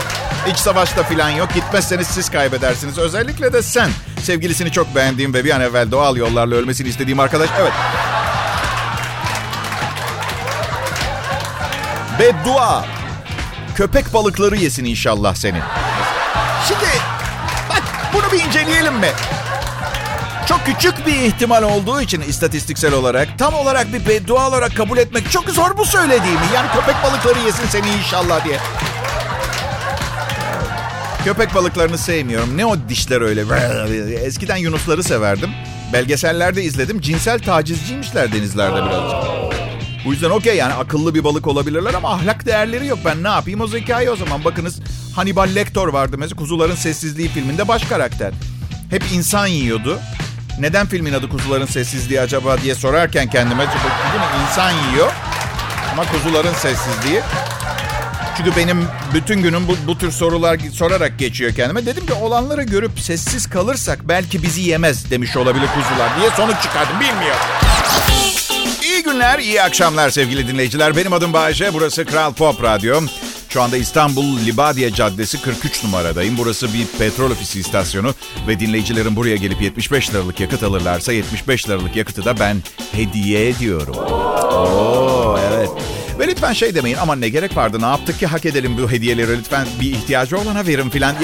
İç 0.52 0.58
savaşta 0.58 1.04
falan 1.04 1.30
yok. 1.30 1.54
Gitmezseniz 1.54 2.08
siz 2.08 2.30
kaybedersiniz. 2.30 2.98
Özellikle 2.98 3.54
de 3.54 3.62
sen. 3.62 3.90
Sevgilisini 4.24 4.72
çok 4.72 4.96
beğendiğim 4.96 5.34
ve 5.34 5.46
bir 5.46 5.52
an 5.52 5.62
evvel 5.62 5.92
doğal 5.92 6.18
yollarla 6.18 6.56
ölmesini 6.56 6.88
istediğim 6.88 7.20
arkadaş. 7.20 7.50
Evet. 7.60 7.74
Beddua. 12.20 12.86
Köpek 13.76 14.14
balıkları 14.14 14.56
yesin 14.56 14.86
inşallah 14.86 15.36
seni. 15.36 15.60
Şimdi 16.68 16.90
bak 17.70 17.84
bunu 18.14 18.32
bir 18.32 18.44
inceleyelim 18.46 18.94
mi? 18.96 19.10
Çok 20.50 20.66
küçük 20.66 21.08
bir 21.08 21.16
ihtimal 21.16 21.64
olduğu 21.64 22.02
için 22.02 22.22
istatistiksel 22.22 22.94
olarak 22.94 23.40
tam 23.40 23.54
olarak 23.54 23.94
bir 23.94 24.08
beddua 24.08 24.50
olarak 24.50 24.76
kabul 24.76 24.98
etmek 24.98 25.32
çok 25.32 25.50
zor 25.50 25.78
bu 25.78 25.86
söylediğimi. 25.86 26.46
Yani 26.56 26.68
köpek 26.72 26.96
balıkları 27.04 27.46
yesin 27.46 27.66
seni 27.70 27.90
inşallah 27.90 28.46
diye. 28.46 28.58
Köpek 31.24 31.56
balıklarını 31.56 31.98
sevmiyorum. 31.98 32.58
Ne 32.58 32.66
o 32.66 32.76
dişler 32.90 33.22
öyle? 33.22 33.46
Eskiden 34.16 34.58
yunusları 34.58 35.04
severdim. 35.04 35.50
Belgesellerde 35.94 36.64
izledim. 36.64 37.02
Cinsel 37.02 37.40
tacizciymişler 37.40 38.34
denizlerde 38.34 38.86
birazcık. 38.86 39.20
Bu 40.06 40.12
yüzden 40.14 40.30
okey 40.30 40.58
yani 40.58 40.74
akıllı 40.74 41.16
bir 41.16 41.24
balık 41.24 41.48
olabilirler 41.48 41.94
ama 41.94 42.14
ahlak 42.14 42.46
değerleri 42.46 42.88
yok. 42.88 43.00
Ben 43.06 43.24
ne 43.24 43.30
yapayım 43.30 43.62
o 43.62 43.68
zekayı 43.68 44.12
o 44.12 44.16
zaman. 44.16 44.46
Bakınız 44.46 44.80
Hannibal 45.16 45.50
Lecter 45.56 45.88
vardı 45.88 46.16
mesela 46.18 46.40
Kuzuların 46.40 46.76
Sessizliği 46.76 47.28
filminde 47.28 47.68
baş 47.68 47.84
karakter. 47.84 48.34
Hep 48.90 49.04
insan 49.14 49.48
yiyordu. 49.48 50.00
Neden 50.60 50.88
filmin 50.88 51.14
adı 51.14 51.30
Kuzuların 51.30 51.66
Sessizliği 51.66 52.22
acaba 52.22 52.62
diye 52.62 52.76
sorarken 52.76 53.30
kendime 53.30 53.60
değil 53.60 53.74
mi? 53.74 54.42
insan 54.50 54.72
yiyor 54.72 55.12
ama 55.94 56.06
kuzuların 56.12 56.54
sessizliği. 56.54 57.22
Çünkü 58.38 58.56
benim 58.56 58.88
bütün 59.14 59.42
günüm 59.42 59.68
bu, 59.68 59.76
bu 59.88 59.98
tür 59.98 60.12
sorular 60.12 60.60
sorarak 60.74 61.20
geçiyor 61.20 61.54
kendime. 61.56 61.86
Dedim 61.86 62.06
ki 62.06 62.14
olanları 62.14 62.64
görüp 62.64 63.00
sessiz 63.00 63.50
kalırsak 63.50 64.00
belki 64.08 64.44
bizi 64.44 64.62
yemez 64.62 65.12
demiş 65.12 65.38
olabilir 65.38 65.68
kuzular 65.68 66.20
diye 66.20 66.30
sonuç 66.30 66.62
çıkardım 66.64 67.00
bilmiyorum. 67.00 67.42
İyi 68.84 69.04
günler, 69.04 69.40
iyi 69.40 69.62
akşamlar 69.62 70.10
sevgili 70.10 70.48
dinleyiciler. 70.48 70.96
Benim 70.96 71.14
adım 71.14 71.34
Bayece, 71.34 71.74
burası 71.74 72.06
Kral 72.06 72.34
Pop 72.34 72.64
Radyo. 72.64 73.02
Şu 73.50 73.62
anda 73.62 73.78
İstanbul 73.78 74.40
Libadiye 74.46 74.94
Caddesi 74.94 75.42
43 75.42 75.84
numaradayım. 75.84 76.38
Burası 76.38 76.74
bir 76.74 76.88
petrol 77.00 77.32
ofisi 77.32 77.60
istasyonu 77.60 78.14
ve 78.48 78.60
dinleyicilerin 78.60 79.16
buraya 79.16 79.36
gelip 79.36 79.62
75 79.62 80.10
liralık 80.14 80.40
yakıt 80.40 80.64
alırlarsa 80.64 81.14
75 81.14 81.70
liralık 81.70 81.96
yakıtı 81.96 82.26
da 82.26 82.40
ben 82.40 82.58
hediye 82.92 83.50
ediyorum. 83.50 83.96
Oo 83.96 85.40
evet. 85.50 85.70
Ve 86.20 86.28
lütfen 86.28 86.54
şey 86.54 86.76
demeyin 86.76 86.98
ama 86.98 87.16
ne 87.16 87.30
gerek 87.30 87.58
vardı 87.58 87.82
ne 87.82 87.86
yaptık 87.86 88.20
ki 88.20 88.28
hak 88.28 88.46
edelim 88.46 88.78
bu 88.78 88.92
hediyeleri 88.92 89.38
lütfen 89.40 89.68
bir 89.82 89.92
ihtiyacı 89.92 90.38
olana 90.38 90.68
verin 90.68 90.90
filan. 90.90 91.16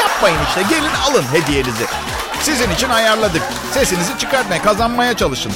Yapmayın 0.00 0.38
işte 0.48 0.62
gelin 0.70 0.94
alın 1.10 1.24
hediyenizi. 1.32 1.84
Sizin 2.42 2.70
için 2.70 2.88
ayarladık. 2.88 3.42
Sesinizi 3.74 4.18
çıkartmaya 4.18 4.62
kazanmaya 4.62 5.16
çalışın. 5.16 5.52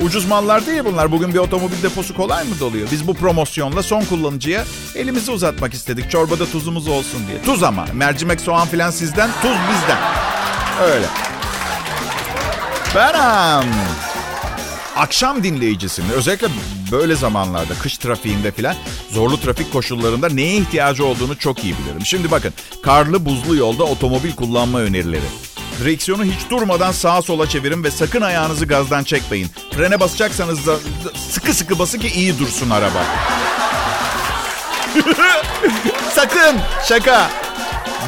Ucuz 0.00 0.24
mallar 0.26 0.66
değil 0.66 0.84
bunlar. 0.84 1.12
Bugün 1.12 1.34
bir 1.34 1.38
otomobil 1.38 1.82
deposu 1.82 2.14
kolay 2.14 2.44
mı 2.44 2.60
doluyor? 2.60 2.88
Biz 2.92 3.06
bu 3.06 3.14
promosyonla 3.14 3.82
son 3.82 4.04
kullanıcıya 4.04 4.64
elimizi 4.94 5.30
uzatmak 5.30 5.74
istedik. 5.74 6.10
Çorbada 6.10 6.46
tuzumuz 6.46 6.88
olsun 6.88 7.20
diye. 7.28 7.42
Tuz 7.42 7.62
ama. 7.62 7.86
Mercimek, 7.92 8.40
soğan 8.40 8.68
filan 8.68 8.90
sizden, 8.90 9.30
tuz 9.42 9.50
bizden. 9.50 9.98
Öyle. 10.82 11.06
Beram. 12.94 13.64
Akşam 14.96 15.42
dinleyicisinin 15.42 16.10
özellikle 16.10 16.48
böyle 16.92 17.14
zamanlarda 17.14 17.74
kış 17.74 17.98
trafiğinde 17.98 18.50
filan 18.52 18.74
zorlu 19.10 19.40
trafik 19.40 19.72
koşullarında 19.72 20.28
neye 20.28 20.56
ihtiyacı 20.56 21.04
olduğunu 21.04 21.38
çok 21.38 21.64
iyi 21.64 21.74
bilirim. 21.78 22.04
Şimdi 22.04 22.30
bakın 22.30 22.52
karlı 22.82 23.24
buzlu 23.24 23.56
yolda 23.56 23.84
otomobil 23.84 24.32
kullanma 24.32 24.78
önerileri. 24.80 25.24
Direksiyonu 25.80 26.24
hiç 26.24 26.50
durmadan 26.50 26.92
sağa 26.92 27.22
sola 27.22 27.48
çevirin 27.48 27.84
ve 27.84 27.90
sakın 27.90 28.20
ayağınızı 28.20 28.66
gazdan 28.66 29.04
çekmeyin. 29.04 29.48
Frene 29.76 30.00
basacaksanız 30.00 30.66
da 30.66 30.76
sıkı 31.30 31.54
sıkı 31.54 31.78
basın 31.78 31.98
ki 31.98 32.08
iyi 32.08 32.38
dursun 32.38 32.70
araba. 32.70 33.04
sakın 36.14 36.60
şaka. 36.88 37.30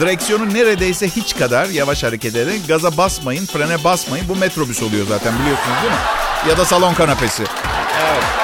Direksiyonu 0.01 0.55
neredeyse 0.55 1.09
hiç 1.09 1.37
kadar 1.37 1.67
yavaş 1.67 2.03
hareket 2.03 2.37
edin. 2.37 2.63
Gaza 2.69 2.97
basmayın, 2.97 3.47
frene 3.47 3.85
basmayın. 3.85 4.29
Bu 4.29 4.37
metrobüs 4.37 4.83
oluyor 4.83 5.07
zaten 5.09 5.35
biliyorsunuz 5.39 5.77
değil 5.83 5.93
mi? 5.93 6.51
Ya 6.51 6.57
da 6.59 6.65
salon 6.65 6.95
kanapesi. 6.95 7.43
Evet. 8.03 8.42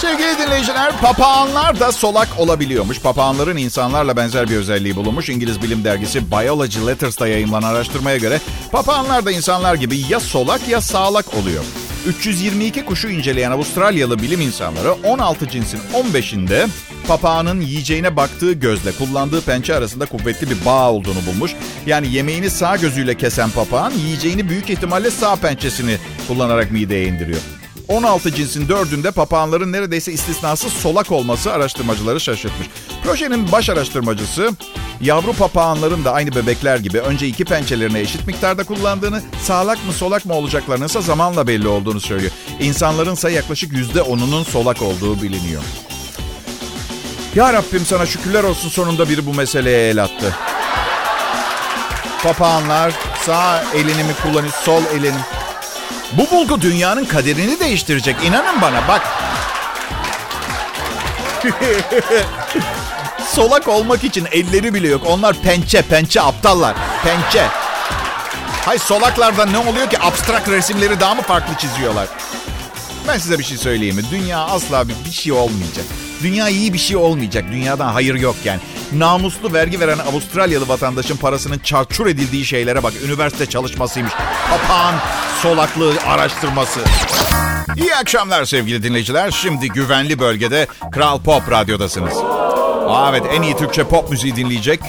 Sevgili 0.00 0.38
dinleyiciler, 0.38 1.00
papağanlar 1.00 1.80
da 1.80 1.92
solak 1.92 2.28
olabiliyormuş. 2.38 3.00
Papağanların 3.00 3.56
insanlarla 3.56 4.16
benzer 4.16 4.48
bir 4.48 4.56
özelliği 4.56 4.96
bulunmuş. 4.96 5.28
İngiliz 5.28 5.62
bilim 5.62 5.84
dergisi 5.84 6.30
Biology 6.30 6.86
Letters'ta 6.86 7.28
yayınlanan 7.28 7.74
araştırmaya 7.74 8.16
göre 8.16 8.40
papağanlar 8.72 9.24
da 9.26 9.30
insanlar 9.30 9.74
gibi 9.74 9.98
ya 10.08 10.20
solak 10.20 10.68
ya 10.68 10.80
sağlak 10.80 11.34
oluyor. 11.34 11.64
322 12.06 12.84
kuşu 12.84 13.08
inceleyen 13.08 13.50
Avustralyalı 13.50 14.18
bilim 14.18 14.40
insanları 14.40 14.92
16 14.92 15.48
cinsin 15.48 15.80
15'inde 15.94 16.68
papağanın 17.08 17.60
yiyeceğine 17.60 18.16
baktığı 18.16 18.52
gözle 18.52 18.92
kullandığı 18.92 19.40
pençe 19.40 19.74
arasında 19.74 20.06
kuvvetli 20.06 20.50
bir 20.50 20.64
bağ 20.64 20.92
olduğunu 20.92 21.26
bulmuş. 21.26 21.52
Yani 21.86 22.12
yemeğini 22.12 22.50
sağ 22.50 22.76
gözüyle 22.76 23.16
kesen 23.16 23.50
papağan 23.50 23.92
yiyeceğini 23.92 24.48
büyük 24.48 24.70
ihtimalle 24.70 25.10
sağ 25.10 25.36
pençesini 25.36 25.96
kullanarak 26.28 26.70
mideye 26.70 27.06
indiriyor. 27.06 27.40
16 27.88 28.34
cinsin 28.34 28.68
dördünde 28.68 29.10
papağanların 29.10 29.72
neredeyse 29.72 30.12
istisnasız 30.12 30.72
solak 30.72 31.12
olması 31.12 31.52
araştırmacıları 31.52 32.20
şaşırtmış. 32.20 32.68
Projenin 33.04 33.52
baş 33.52 33.70
araştırmacısı 33.70 34.50
yavru 35.00 35.32
papağanların 35.32 36.04
da 36.04 36.12
aynı 36.12 36.34
bebekler 36.34 36.76
gibi 36.76 37.00
önce 37.00 37.26
iki 37.26 37.44
pençelerini 37.44 37.98
eşit 37.98 38.26
miktarda 38.26 38.64
kullandığını, 38.64 39.22
sağlak 39.42 39.86
mı 39.86 39.92
solak 39.92 40.26
mı 40.26 40.34
olacaklarının 40.34 40.86
ise 40.86 41.02
zamanla 41.02 41.46
belli 41.46 41.68
olduğunu 41.68 42.00
söylüyor. 42.00 42.32
İnsanların 42.60 43.14
ise 43.14 43.30
yaklaşık 43.30 43.72
%10'unun 43.72 44.44
solak 44.44 44.82
olduğu 44.82 45.22
biliniyor. 45.22 45.62
Ya 47.34 47.52
Rabbim 47.52 47.86
sana 47.86 48.06
şükürler 48.06 48.44
olsun 48.44 48.68
sonunda 48.68 49.08
biri 49.08 49.26
bu 49.26 49.34
meseleye 49.34 49.90
el 49.90 50.02
attı. 50.04 50.36
Papağanlar 52.22 52.94
sağ 53.26 53.64
elini 53.74 54.04
mi 54.04 54.12
kullanıyor, 54.22 54.52
sol 54.64 54.82
elini. 54.94 55.37
Bu 56.12 56.30
bulgu 56.30 56.60
dünyanın 56.60 57.04
kaderini 57.04 57.60
değiştirecek. 57.60 58.16
İnanın 58.24 58.60
bana 58.60 58.88
bak. 58.88 59.02
Solak 63.32 63.68
olmak 63.68 64.04
için 64.04 64.28
elleri 64.32 64.74
bile 64.74 64.88
yok. 64.88 65.02
Onlar 65.06 65.36
pençe, 65.42 65.82
pençe 65.82 66.22
aptallar. 66.22 66.76
Pençe. 67.04 67.46
Hay 68.64 68.78
solaklarda 68.78 69.46
ne 69.46 69.58
oluyor 69.58 69.90
ki? 69.90 69.98
Abstrak 70.00 70.48
resimleri 70.48 71.00
daha 71.00 71.14
mı 71.14 71.22
farklı 71.22 71.54
çiziyorlar? 71.54 72.08
Ben 73.08 73.18
size 73.18 73.38
bir 73.38 73.44
şey 73.44 73.56
söyleyeyim 73.56 73.96
mi? 73.96 74.02
Dünya 74.10 74.38
asla 74.38 74.88
bir, 74.88 74.94
bir 75.06 75.10
şey 75.10 75.32
olmayacak. 75.32 75.84
Dünya 76.22 76.48
iyi 76.48 76.72
bir 76.72 76.78
şey 76.78 76.96
olmayacak. 76.96 77.44
Dünyadan 77.52 77.92
hayır 77.92 78.14
yok 78.14 78.36
yani. 78.44 78.60
Namuslu 78.92 79.52
vergi 79.52 79.80
veren 79.80 79.98
Avustralyalı 79.98 80.68
vatandaşın 80.68 81.16
parasının 81.16 81.58
çarçur 81.58 82.06
edildiği 82.06 82.44
şeylere 82.44 82.82
bak. 82.82 82.92
Üniversite 83.04 83.46
çalışmasıymış. 83.46 84.12
Papağan 84.50 84.94
solaklığı 85.42 85.94
araştırması. 86.06 86.80
İyi 87.76 87.94
akşamlar 87.94 88.44
sevgili 88.44 88.82
dinleyiciler. 88.82 89.30
Şimdi 89.30 89.68
güvenli 89.68 90.18
bölgede 90.18 90.66
Kral 90.92 91.20
Pop 91.20 91.50
Radyo'dasınız. 91.50 92.12
Aa, 92.88 93.10
evet 93.10 93.22
en 93.32 93.42
iyi 93.42 93.56
Türkçe 93.56 93.84
pop 93.84 94.10
müziği 94.10 94.36
dinleyecek. 94.36 94.80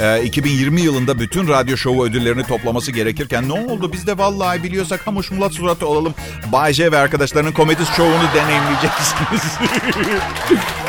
Ee, 0.00 0.22
2020 0.22 0.80
yılında 0.80 1.18
bütün 1.18 1.48
radyo 1.48 1.76
şovu 1.76 2.04
ödüllerini 2.04 2.46
toplaması 2.46 2.92
gerekirken 2.92 3.48
ne 3.48 3.52
oldu 3.52 3.92
biz 3.92 4.06
de 4.06 4.18
vallahi 4.18 4.62
biliyorsak 4.62 5.06
hamuş 5.06 5.30
mulat 5.30 5.52
suratı 5.52 5.86
olalım. 5.86 6.14
Bay 6.52 6.72
J 6.72 6.92
ve 6.92 6.98
arkadaşlarının 6.98 7.52
komedi 7.52 7.82
şovunu 7.96 8.24
deneyimleyeceksiniz. 8.34 9.42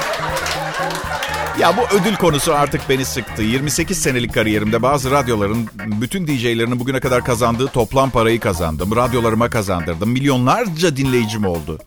Ya 1.59 1.77
bu 1.77 1.81
ödül 1.95 2.15
konusu 2.15 2.53
artık 2.53 2.89
beni 2.89 3.05
sıktı. 3.05 3.41
28 3.41 4.01
senelik 4.01 4.33
kariyerimde 4.33 4.81
bazı 4.81 5.11
radyoların 5.11 5.69
bütün 5.75 6.27
DJ'lerinin 6.27 6.79
bugüne 6.79 6.99
kadar 6.99 7.25
kazandığı 7.25 7.67
toplam 7.67 8.09
parayı 8.09 8.39
kazandım. 8.39 8.95
Radyolarıma 8.95 9.49
kazandırdım. 9.49 10.09
Milyonlarca 10.09 10.95
dinleyicim 10.97 11.45
oldu. 11.45 11.79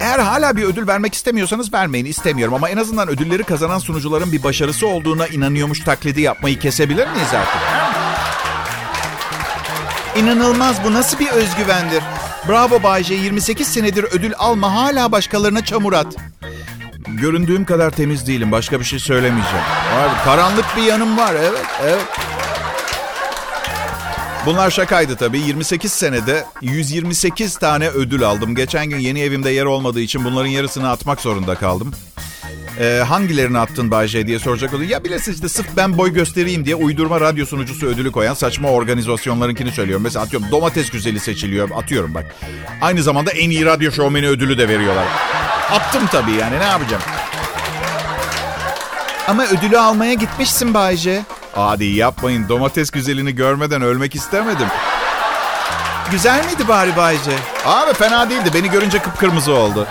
Eğer 0.00 0.18
hala 0.18 0.56
bir 0.56 0.62
ödül 0.62 0.86
vermek 0.86 1.14
istemiyorsanız 1.14 1.72
vermeyin 1.74 2.04
istemiyorum. 2.04 2.54
Ama 2.54 2.68
en 2.68 2.76
azından 2.76 3.08
ödülleri 3.08 3.44
kazanan 3.44 3.78
sunucuların 3.78 4.32
bir 4.32 4.42
başarısı 4.42 4.86
olduğuna 4.86 5.26
inanıyormuş 5.26 5.80
taklidi 5.80 6.20
yapmayı 6.20 6.58
kesebilir 6.58 7.08
miyiz 7.08 7.34
artık? 7.34 7.62
İnanılmaz 10.16 10.84
bu 10.84 10.92
nasıl 10.92 11.18
bir 11.18 11.28
özgüvendir? 11.28 12.02
Bravo 12.48 12.82
Bayce 12.82 13.14
28 13.14 13.68
senedir 13.68 14.04
ödül 14.04 14.32
alma 14.38 14.74
hala 14.74 15.12
başkalarına 15.12 15.64
çamur 15.64 15.92
at. 15.92 16.16
Göründüğüm 17.24 17.64
kadar 17.64 17.90
temiz 17.90 18.26
değilim. 18.26 18.52
Başka 18.52 18.80
bir 18.80 18.84
şey 18.84 18.98
söylemeyeceğim. 18.98 19.64
Abi, 19.98 20.24
karanlık 20.24 20.64
bir 20.76 20.82
yanım 20.82 21.18
var. 21.18 21.34
Evet, 21.34 21.64
evet. 21.82 22.04
Bunlar 24.46 24.70
şakaydı 24.70 25.16
tabii. 25.16 25.38
28 25.38 25.92
senede 25.92 26.44
128 26.62 27.56
tane 27.56 27.88
ödül 27.88 28.22
aldım. 28.22 28.54
Geçen 28.54 28.86
gün 28.86 28.98
yeni 28.98 29.20
evimde 29.20 29.50
yer 29.50 29.64
olmadığı 29.64 30.00
için 30.00 30.24
bunların 30.24 30.48
yarısını 30.48 30.90
atmak 30.90 31.20
zorunda 31.20 31.54
kaldım. 31.54 31.92
Ee, 32.80 33.02
hangilerini 33.08 33.58
attın 33.58 33.90
Bayce 33.90 34.26
diye 34.26 34.38
soracak 34.38 34.74
olur. 34.74 34.82
Ya 34.82 35.04
bilirsin 35.04 35.32
işte 35.32 35.48
sırf 35.48 35.66
ben 35.76 35.98
boy 35.98 36.12
göstereyim 36.12 36.64
diye 36.64 36.74
uydurma 36.74 37.20
radyo 37.20 37.46
sunucusu 37.46 37.86
ödülü 37.86 38.12
koyan 38.12 38.34
saçma 38.34 38.70
organizasyonlarınkini 38.70 39.72
söylüyorum. 39.72 40.02
Mesela 40.02 40.24
atıyorum 40.24 40.50
domates 40.50 40.90
güzeli 40.90 41.20
seçiliyor. 41.20 41.70
Atıyorum 41.76 42.14
bak. 42.14 42.34
Aynı 42.80 43.02
zamanda 43.02 43.30
en 43.30 43.50
iyi 43.50 43.64
radyo 43.64 43.92
şovmeni 43.92 44.28
ödülü 44.28 44.58
de 44.58 44.68
veriyorlar. 44.68 45.06
Attım 45.72 46.06
tabii 46.12 46.32
yani 46.32 46.60
ne 46.60 46.64
yapacağım. 46.64 47.02
Ama 49.28 49.44
ödülü 49.44 49.78
almaya 49.78 50.14
gitmişsin 50.14 50.74
Bayce. 50.74 51.22
Hadi 51.54 51.84
yapmayın 51.84 52.48
domates 52.48 52.90
güzelini 52.90 53.34
görmeden 53.34 53.82
ölmek 53.82 54.14
istemedim. 54.14 54.66
Güzel 56.10 56.44
miydi 56.44 56.68
bari 56.68 56.96
Bayce? 56.96 57.32
Abi 57.66 57.94
fena 57.94 58.30
değildi. 58.30 58.50
Beni 58.54 58.70
görünce 58.70 58.98
kıpkırmızı 58.98 59.52
oldu. 59.52 59.86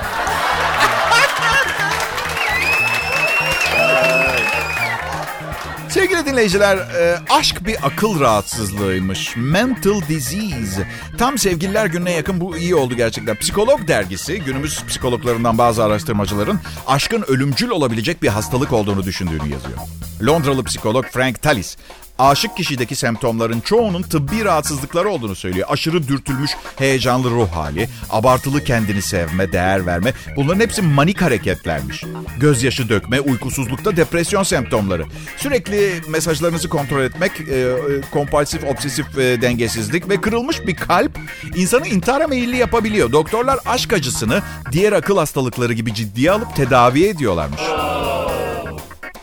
Sevgili 6.24 6.36
dinleyiciler, 6.36 6.78
e, 6.78 7.20
aşk 7.30 7.66
bir 7.66 7.78
akıl 7.84 8.20
rahatsızlığıymış. 8.20 9.34
Mental 9.38 10.02
disease. 10.10 10.88
Tam 11.18 11.38
sevgililer 11.38 11.86
gününe 11.86 12.12
yakın 12.12 12.42
bu 12.42 12.58
iyi 12.58 12.76
oldu 12.76 12.96
gerçekten. 12.96 13.36
Psikolog 13.36 13.88
dergisi 13.88 14.40
günümüz 14.40 14.86
psikologlarından 14.86 15.58
bazı 15.58 15.84
araştırmacıların 15.84 16.60
aşkın 16.88 17.24
ölümcül 17.28 17.70
olabilecek 17.70 18.24
bir 18.24 18.28
hastalık 18.28 18.74
olduğunu 18.74 19.04
düşündüğünü 19.04 19.52
yazıyor. 19.52 19.78
Londralı 20.22 20.64
psikolog 20.64 21.06
Frank 21.06 21.42
Tallis 21.42 21.78
aşık 22.20 22.58
kişideki 22.58 22.96
semptomların 22.96 23.60
çoğunun 23.60 24.02
tıbbi 24.02 24.46
rahatsızlıkları 24.46 25.10
olduğunu 25.10 25.36
söylüyor. 25.36 25.68
Aşırı 25.72 26.08
dürtülmüş 26.08 26.52
heyecanlı 26.78 27.30
ruh 27.30 27.50
hali, 27.50 27.90
abartılı 28.10 28.64
kendini 28.64 29.02
sevme, 29.02 29.52
değer 29.52 29.86
verme 29.86 30.14
bunların 30.36 30.60
hepsi 30.60 30.82
manik 30.82 31.22
hareketlermiş. 31.22 32.04
Gözyaşı 32.40 32.90
dökme, 32.90 33.20
uykusuzlukta 33.20 33.98
depresyon 33.98 34.44
semptomları. 34.44 35.06
Sürekli 35.38 36.02
mesajlarınızı 36.10 36.70
kontrol 36.70 37.02
etmek, 37.02 37.32
e, 37.42 37.56
e, 37.56 37.76
kompulsif 38.12 38.64
obsesif 38.64 39.18
e, 39.18 39.42
dengesizlik 39.42 40.10
ve 40.10 40.22
kırılmış 40.22 40.68
bir 40.68 40.76
kalp 40.76 41.12
insanı 41.56 41.88
intihara 41.88 42.28
meyilli 42.28 42.58
yapabiliyor. 42.58 43.12
Doktorlar 43.12 43.60
aşk 43.66 43.94
acısını 43.94 44.42
diğer 44.72 44.94
akıl 44.94 45.18
hastalıkları 45.18 45.74
gibi 45.74 45.94
ciddiye 45.94 46.32
alıp 46.32 46.56
tedavi 46.56 47.06
ediyorlarmış. 47.06 47.62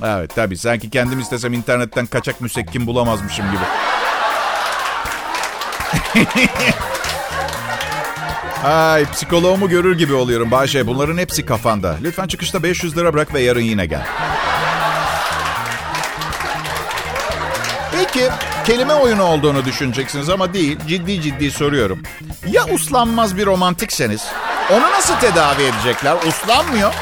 Evet 0.05 0.35
tabii 0.35 0.57
sanki 0.57 0.91
kendim 0.91 1.21
istesem 1.21 1.53
internetten 1.53 2.07
kaçak 2.07 2.41
müsekkim 2.41 2.87
bulamazmışım 2.87 3.47
gibi. 3.51 3.65
Ay 8.65 9.11
psikoloğumu 9.11 9.69
görür 9.69 9.99
gibi 9.99 10.15
oluyorum 10.15 10.51
Bahşe. 10.51 10.87
Bunların 10.87 11.19
hepsi 11.19 11.47
kafanda. 11.47 11.97
Lütfen 12.03 12.27
çıkışta 12.27 12.63
500 12.63 12.97
lira 12.97 13.15
bırak 13.15 13.35
ve 13.35 13.41
yarın 13.41 13.61
yine 13.61 13.87
gel. 13.87 14.07
Peki 17.93 18.29
kelime 18.67 18.93
oyunu 18.93 19.23
olduğunu 19.23 19.65
düşüneceksiniz 19.65 20.29
ama 20.29 20.55
değil. 20.55 20.79
Ciddi 20.89 21.23
ciddi 21.23 21.51
soruyorum. 21.51 22.03
Ya 22.47 22.65
uslanmaz 22.65 23.37
bir 23.37 23.47
romantikseniz 23.47 24.27
onu 24.73 24.91
nasıl 24.91 25.15
tedavi 25.15 25.63
edecekler? 25.63 26.17
Uslanmıyor. 26.29 26.95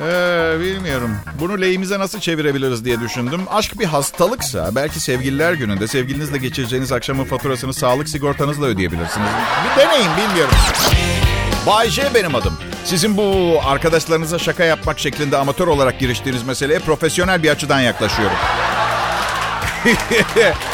Ee, 0.00 0.56
bilmiyorum. 0.60 1.16
Bunu 1.40 1.60
lehimize 1.60 1.98
nasıl 1.98 2.20
çevirebiliriz 2.20 2.84
diye 2.84 3.00
düşündüm. 3.00 3.40
Aşk 3.50 3.78
bir 3.78 3.84
hastalıksa 3.84 4.70
belki 4.74 5.00
sevgililer 5.00 5.52
gününde 5.52 5.88
sevgilinizle 5.88 6.38
geçireceğiniz 6.38 6.92
akşamın 6.92 7.24
faturasını 7.24 7.74
sağlık 7.74 8.08
sigortanızla 8.08 8.66
ödeyebilirsiniz. 8.66 9.28
Bir 9.64 9.82
deneyin 9.82 10.10
bilmiyorum. 10.16 10.54
Bay 11.66 11.90
J 11.90 12.14
benim 12.14 12.34
adım. 12.34 12.58
Sizin 12.84 13.16
bu 13.16 13.58
arkadaşlarınıza 13.64 14.38
şaka 14.38 14.64
yapmak 14.64 14.98
şeklinde 14.98 15.36
amatör 15.36 15.66
olarak 15.66 16.00
giriştiğiniz 16.00 16.42
meseleye 16.42 16.78
profesyonel 16.78 17.42
bir 17.42 17.50
açıdan 17.50 17.80
yaklaşıyorum. 17.80 18.36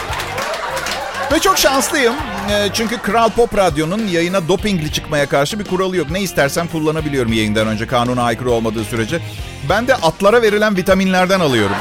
Ve 1.33 1.39
çok 1.39 1.59
şanslıyım. 1.59 2.15
Ee, 2.51 2.69
çünkü 2.73 2.99
Kral 2.99 3.31
Pop 3.31 3.57
Radyo'nun 3.57 4.07
yayına 4.07 4.49
dopingli 4.49 4.93
çıkmaya 4.93 5.29
karşı 5.29 5.59
bir 5.59 5.65
kuralı 5.65 5.97
yok. 5.97 6.11
Ne 6.11 6.21
istersem 6.21 6.69
kullanabiliyorum 6.69 7.33
yayından 7.33 7.67
önce 7.67 7.87
kanuna 7.87 8.23
aykırı 8.23 8.51
olmadığı 8.51 8.85
sürece. 8.85 9.21
Ben 9.69 9.89
de 9.89 9.95
atlara 9.95 10.43
verilen 10.43 10.77
vitaminlerden 10.77 11.41
alıyorum. 11.41 11.77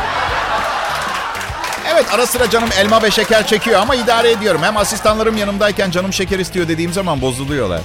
Evet 1.93 2.05
ara 2.13 2.25
sıra 2.27 2.49
canım 2.49 2.69
elma 2.79 3.03
ve 3.03 3.11
şeker 3.11 3.47
çekiyor 3.47 3.79
ama 3.81 3.95
idare 3.95 4.31
ediyorum. 4.31 4.61
Hem 4.63 4.77
asistanlarım 4.77 5.37
yanımdayken 5.37 5.91
canım 5.91 6.13
şeker 6.13 6.39
istiyor 6.39 6.67
dediğim 6.67 6.93
zaman 6.93 7.21
bozuluyorlar. 7.21 7.81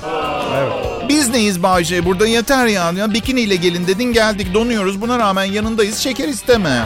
Evet. 0.58 0.72
Biz 1.08 1.28
neyiz 1.28 1.62
Bayce? 1.62 2.04
Burada 2.04 2.26
yeter 2.26 2.66
ya. 2.66 2.92
ya. 2.96 3.14
Bikiniyle 3.14 3.56
gelin 3.56 3.86
dedin 3.86 4.12
geldik 4.12 4.54
donuyoruz. 4.54 5.00
Buna 5.00 5.18
rağmen 5.18 5.44
yanındayız 5.44 5.98
şeker 5.98 6.28
isteme. 6.28 6.84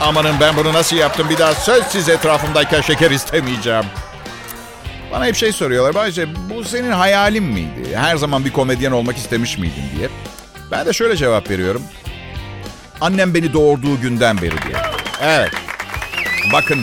Amanın 0.00 0.40
ben 0.40 0.56
bunu 0.56 0.72
nasıl 0.72 0.96
yaptım 0.96 1.26
bir 1.30 1.38
daha 1.38 1.54
sözsüz 1.54 2.08
etrafımdayken 2.08 2.80
şeker 2.80 3.10
istemeyeceğim. 3.10 3.84
Bana 5.12 5.26
hep 5.26 5.36
şey 5.36 5.52
soruyorlar. 5.52 5.94
Bayce 5.94 6.28
bu 6.50 6.64
senin 6.64 6.90
hayalin 6.90 7.44
miydi? 7.44 7.96
Her 7.96 8.16
zaman 8.16 8.44
bir 8.44 8.52
komedyen 8.52 8.92
olmak 8.92 9.16
istemiş 9.16 9.58
miydin 9.58 9.84
diye. 9.98 10.08
Ben 10.70 10.86
de 10.86 10.92
şöyle 10.92 11.16
cevap 11.16 11.50
veriyorum. 11.50 11.82
Annem 13.00 13.34
beni 13.34 13.52
doğurduğu 13.52 14.00
günden 14.00 14.36
beri 14.36 14.62
diye. 14.62 14.76
Evet. 15.22 15.50
Bakın. 16.52 16.78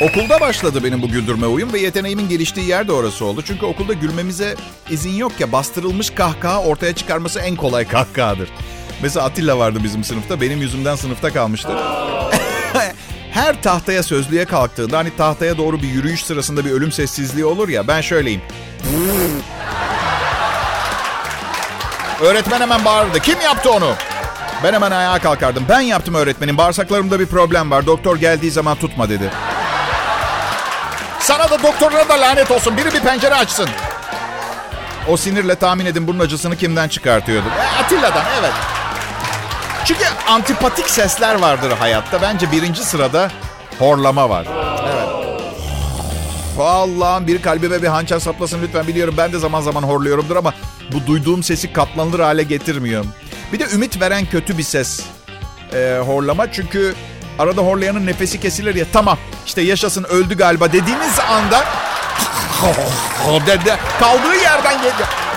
Okulda 0.00 0.40
başladı 0.40 0.84
benim 0.84 1.02
bu 1.02 1.08
güldürme 1.08 1.46
uyum 1.46 1.72
ve 1.72 1.78
yeteneğimin 1.80 2.28
geliştiği 2.28 2.68
yer 2.68 2.88
de 2.88 2.92
orası 2.92 3.24
oldu. 3.24 3.42
Çünkü 3.46 3.66
okulda 3.66 3.92
gülmemize 3.92 4.54
izin 4.90 5.14
yok 5.14 5.32
ya 5.38 5.52
bastırılmış 5.52 6.10
kahkaha 6.10 6.60
ortaya 6.62 6.94
çıkarması 6.94 7.40
en 7.40 7.56
kolay 7.56 7.88
kahkahadır. 7.88 8.48
Mesela 9.02 9.26
Atilla 9.26 9.58
vardı 9.58 9.78
bizim 9.82 10.04
sınıfta. 10.04 10.40
Benim 10.40 10.60
yüzümden 10.60 10.96
sınıfta 10.96 11.32
kalmıştı. 11.32 11.68
Her 13.32 13.62
tahtaya 13.62 14.02
sözlüğe 14.02 14.44
kalktığında 14.44 14.98
hani 14.98 15.16
tahtaya 15.16 15.58
doğru 15.58 15.82
bir 15.82 15.88
yürüyüş 15.88 16.24
sırasında 16.24 16.64
bir 16.64 16.70
ölüm 16.70 16.92
sessizliği 16.92 17.44
olur 17.44 17.68
ya 17.68 17.88
ben 17.88 18.00
şöyleyim. 18.00 18.42
Öğretmen 22.20 22.60
hemen 22.60 22.84
bağırdı. 22.84 23.20
Kim 23.20 23.40
yaptı 23.40 23.70
onu? 23.70 23.94
Ben 24.64 24.72
hemen 24.72 24.90
ayağa 24.90 25.18
kalkardım. 25.18 25.64
Ben 25.68 25.80
yaptım 25.80 26.14
öğretmenim. 26.14 26.58
Bağırsaklarımda 26.58 27.20
bir 27.20 27.26
problem 27.26 27.70
var. 27.70 27.86
Doktor 27.86 28.16
geldiği 28.16 28.50
zaman 28.50 28.76
tutma 28.76 29.08
dedi. 29.08 29.30
Sana 31.20 31.50
da 31.50 31.62
doktoruna 31.62 32.08
da 32.08 32.20
lanet 32.20 32.50
olsun. 32.50 32.76
Biri 32.76 32.94
bir 32.94 33.00
pencere 33.00 33.34
açsın. 33.34 33.68
O 35.08 35.16
sinirle 35.16 35.54
tahmin 35.54 35.86
edin 35.86 36.06
bunun 36.06 36.18
acısını 36.18 36.56
kimden 36.56 36.88
çıkartıyordu? 36.88 37.46
E, 37.48 37.82
Atilla'dan 37.82 38.24
evet. 38.40 38.52
Çünkü 39.90 40.04
antipatik 40.28 40.90
sesler 40.90 41.34
vardır 41.34 41.70
hayatta. 41.70 42.22
Bence 42.22 42.52
birinci 42.52 42.84
sırada 42.84 43.30
horlama 43.78 44.30
var. 44.30 44.46
Evet. 44.82 45.08
Allah'ım 46.58 47.26
bir 47.26 47.42
kalbime 47.42 47.82
bir 47.82 47.86
hançer 47.86 48.18
saplasın 48.18 48.62
lütfen. 48.62 48.86
Biliyorum 48.86 49.14
ben 49.18 49.32
de 49.32 49.38
zaman 49.38 49.60
zaman 49.60 49.82
horluyorumdur 49.82 50.36
ama 50.36 50.54
bu 50.92 51.06
duyduğum 51.06 51.42
sesi 51.42 51.72
katlanılır 51.72 52.20
hale 52.20 52.42
getirmiyor. 52.42 53.04
Bir 53.52 53.58
de 53.58 53.66
ümit 53.74 54.00
veren 54.00 54.26
kötü 54.26 54.58
bir 54.58 54.62
ses. 54.62 55.00
Ee, 55.72 56.00
horlama 56.06 56.52
çünkü 56.52 56.94
arada 57.38 57.62
horlayanın 57.62 58.06
nefesi 58.06 58.40
kesilir 58.40 58.74
ya. 58.74 58.84
Tamam 58.92 59.18
işte 59.46 59.62
yaşasın 59.62 60.04
öldü 60.04 60.36
galiba 60.36 60.72
dediğiniz 60.72 61.18
anda 61.20 61.64
kaldığı 64.00 64.36
yerden 64.42 64.76
geliyor. 64.76 65.29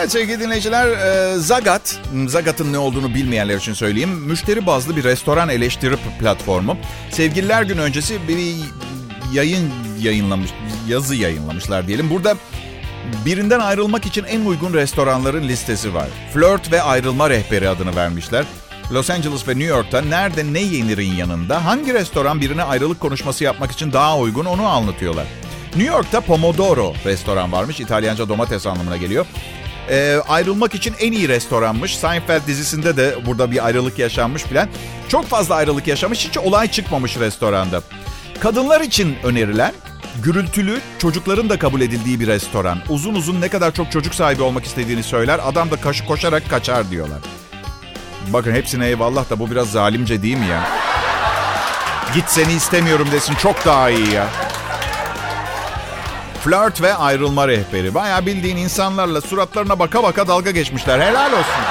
Evet 0.00 0.12
sevgili 0.12 0.40
dinleyiciler, 0.40 0.88
e, 0.88 1.38
Zagat, 1.38 2.00
Zagat'ın 2.26 2.72
ne 2.72 2.78
olduğunu 2.78 3.14
bilmeyenler 3.14 3.56
için 3.56 3.72
söyleyeyim. 3.72 4.10
Müşteri 4.10 4.66
bazlı 4.66 4.96
bir 4.96 5.04
restoran 5.04 5.48
eleştiri 5.48 5.96
platformu. 6.20 6.76
Sevgililer 7.10 7.62
günü 7.62 7.80
öncesi 7.80 8.28
bir 8.28 8.38
yayın 9.32 9.70
yayınlamış, 10.00 10.50
yazı 10.88 11.14
yayınlamışlar 11.14 11.86
diyelim. 11.86 12.10
Burada 12.10 12.36
birinden 13.26 13.60
ayrılmak 13.60 14.06
için 14.06 14.24
en 14.24 14.44
uygun 14.44 14.74
restoranların 14.74 15.48
listesi 15.48 15.94
var. 15.94 16.08
Flirt 16.34 16.72
ve 16.72 16.82
ayrılma 16.82 17.30
rehberi 17.30 17.68
adını 17.68 17.96
vermişler. 17.96 18.44
Los 18.92 19.10
Angeles 19.10 19.48
ve 19.48 19.52
New 19.52 19.74
York'ta 19.74 20.00
nerede 20.00 20.52
ne 20.52 20.60
yenirin 20.60 21.14
yanında 21.14 21.64
hangi 21.64 21.94
restoran 21.94 22.40
birine 22.40 22.62
ayrılık 22.62 23.00
konuşması 23.00 23.44
yapmak 23.44 23.72
için 23.72 23.92
daha 23.92 24.18
uygun 24.18 24.44
onu 24.44 24.66
anlatıyorlar. 24.66 25.26
New 25.76 25.94
York'ta 25.94 26.20
Pomodoro 26.20 26.94
restoran 27.04 27.52
varmış. 27.52 27.80
İtalyanca 27.80 28.28
domates 28.28 28.66
anlamına 28.66 28.96
geliyor. 28.96 29.26
Ee, 29.90 30.16
ayrılmak 30.28 30.74
için 30.74 30.94
en 31.00 31.12
iyi 31.12 31.28
restoranmış. 31.28 31.96
Seinfeld 31.98 32.46
dizisinde 32.46 32.96
de 32.96 33.14
burada 33.26 33.50
bir 33.50 33.66
ayrılık 33.66 33.98
yaşanmış 33.98 34.42
filan. 34.42 34.68
Çok 35.08 35.26
fazla 35.26 35.54
ayrılık 35.54 35.86
yaşamış. 35.86 36.28
Hiç 36.28 36.38
olay 36.38 36.70
çıkmamış 36.70 37.16
restoranda. 37.16 37.82
Kadınlar 38.40 38.80
için 38.80 39.16
önerilen 39.24 39.72
gürültülü, 40.22 40.80
çocukların 40.98 41.50
da 41.50 41.58
kabul 41.58 41.80
edildiği 41.80 42.20
bir 42.20 42.26
restoran. 42.26 42.78
Uzun 42.88 43.14
uzun 43.14 43.40
ne 43.40 43.48
kadar 43.48 43.74
çok 43.74 43.92
çocuk 43.92 44.14
sahibi 44.14 44.42
olmak 44.42 44.64
istediğini 44.64 45.02
söyler. 45.02 45.40
Adam 45.44 45.70
da 45.70 45.76
kaşı 45.76 46.06
koşarak 46.06 46.50
kaçar 46.50 46.90
diyorlar. 46.90 47.18
Bakın 48.28 48.52
hepsine 48.52 48.86
eyvallah 48.86 49.30
da 49.30 49.38
bu 49.38 49.50
biraz 49.50 49.70
zalimce 49.70 50.22
değil 50.22 50.36
mi 50.36 50.46
ya? 50.46 50.68
Git 52.14 52.24
seni 52.28 52.52
istemiyorum 52.52 53.08
desin 53.12 53.34
çok 53.34 53.64
daha 53.66 53.90
iyi 53.90 54.12
ya. 54.12 54.28
Flört 56.44 56.82
ve 56.82 56.94
ayrılma 56.94 57.48
rehberi. 57.48 57.94
Bayağı 57.94 58.26
bildiğin 58.26 58.56
insanlarla 58.56 59.20
suratlarına 59.20 59.78
baka 59.78 60.02
baka 60.02 60.28
dalga 60.28 60.50
geçmişler. 60.50 61.00
Helal 61.00 61.32
olsun. 61.32 61.64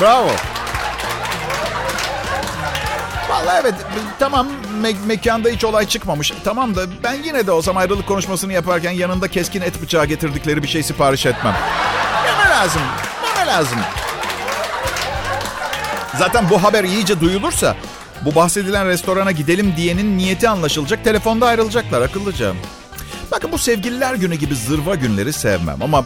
Bravo. 0.00 0.30
Vallahi 3.30 3.58
evet 3.60 3.74
tamam 4.18 4.46
me- 4.82 5.06
mekanda 5.06 5.48
hiç 5.48 5.64
olay 5.64 5.86
çıkmamış. 5.86 6.32
Tamam 6.44 6.76
da 6.76 6.80
ben 7.04 7.14
yine 7.24 7.46
de 7.46 7.52
olsam 7.52 7.76
ayrılık 7.76 8.06
konuşmasını 8.06 8.52
yaparken 8.52 8.90
yanında 8.90 9.28
keskin 9.28 9.60
et 9.60 9.82
bıçağı 9.82 10.04
getirdikleri 10.06 10.62
bir 10.62 10.68
şey 10.68 10.82
sipariş 10.82 11.26
etmem. 11.26 11.54
Neme 12.24 12.50
lazım? 12.50 12.82
Neme 13.36 13.46
lazım? 13.50 13.78
Zaten 16.18 16.50
bu 16.50 16.62
haber 16.62 16.84
iyice 16.84 17.20
duyulursa 17.20 17.76
bu 18.22 18.34
bahsedilen 18.34 18.86
restorana 18.86 19.32
gidelim 19.32 19.74
diyenin 19.76 20.18
niyeti 20.18 20.48
anlaşılacak. 20.48 21.04
Telefonda 21.04 21.46
ayrılacaklar 21.46 22.02
akıllıca. 22.02 22.52
Bakın 23.38 23.52
bu 23.52 23.58
sevgililer 23.58 24.14
günü 24.14 24.34
gibi 24.34 24.54
zırva 24.54 24.94
günleri 24.94 25.32
sevmem 25.32 25.82
ama 25.82 26.04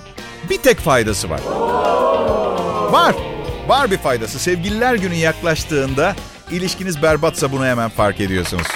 bir 0.50 0.58
tek 0.58 0.78
faydası 0.80 1.30
var. 1.30 1.40
Var. 2.92 3.14
Var 3.68 3.90
bir 3.90 3.98
faydası. 3.98 4.38
Sevgililer 4.38 4.94
günü 4.94 5.14
yaklaştığında 5.14 6.16
ilişkiniz 6.50 7.02
berbatsa 7.02 7.52
bunu 7.52 7.66
hemen 7.66 7.88
fark 7.88 8.20
ediyorsunuz. 8.20 8.66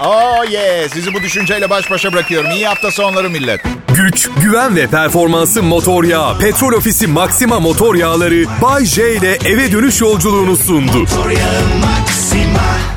Oh 0.00 0.50
yeah. 0.50 0.88
Sizi 0.88 1.14
bu 1.14 1.20
düşünceyle 1.22 1.70
baş 1.70 1.90
başa 1.90 2.12
bırakıyorum. 2.12 2.50
İyi 2.50 2.66
hafta 2.66 2.90
sonları 2.90 3.30
millet. 3.30 3.60
Güç, 3.94 4.28
güven 4.42 4.76
ve 4.76 4.86
performansı 4.86 5.62
motor 5.62 6.04
yağı. 6.04 6.38
Petrol 6.38 6.72
Ofisi 6.72 7.06
Maxima 7.06 7.60
motor 7.60 7.94
yağları 7.94 8.44
Bay 8.62 8.84
J 8.84 9.16
ile 9.16 9.38
eve 9.44 9.72
dönüş 9.72 10.00
yolculuğunu 10.00 10.56
sundu. 10.56 10.98
Motor 10.98 11.30
yağı 11.30 11.62
Maxima 11.80 12.93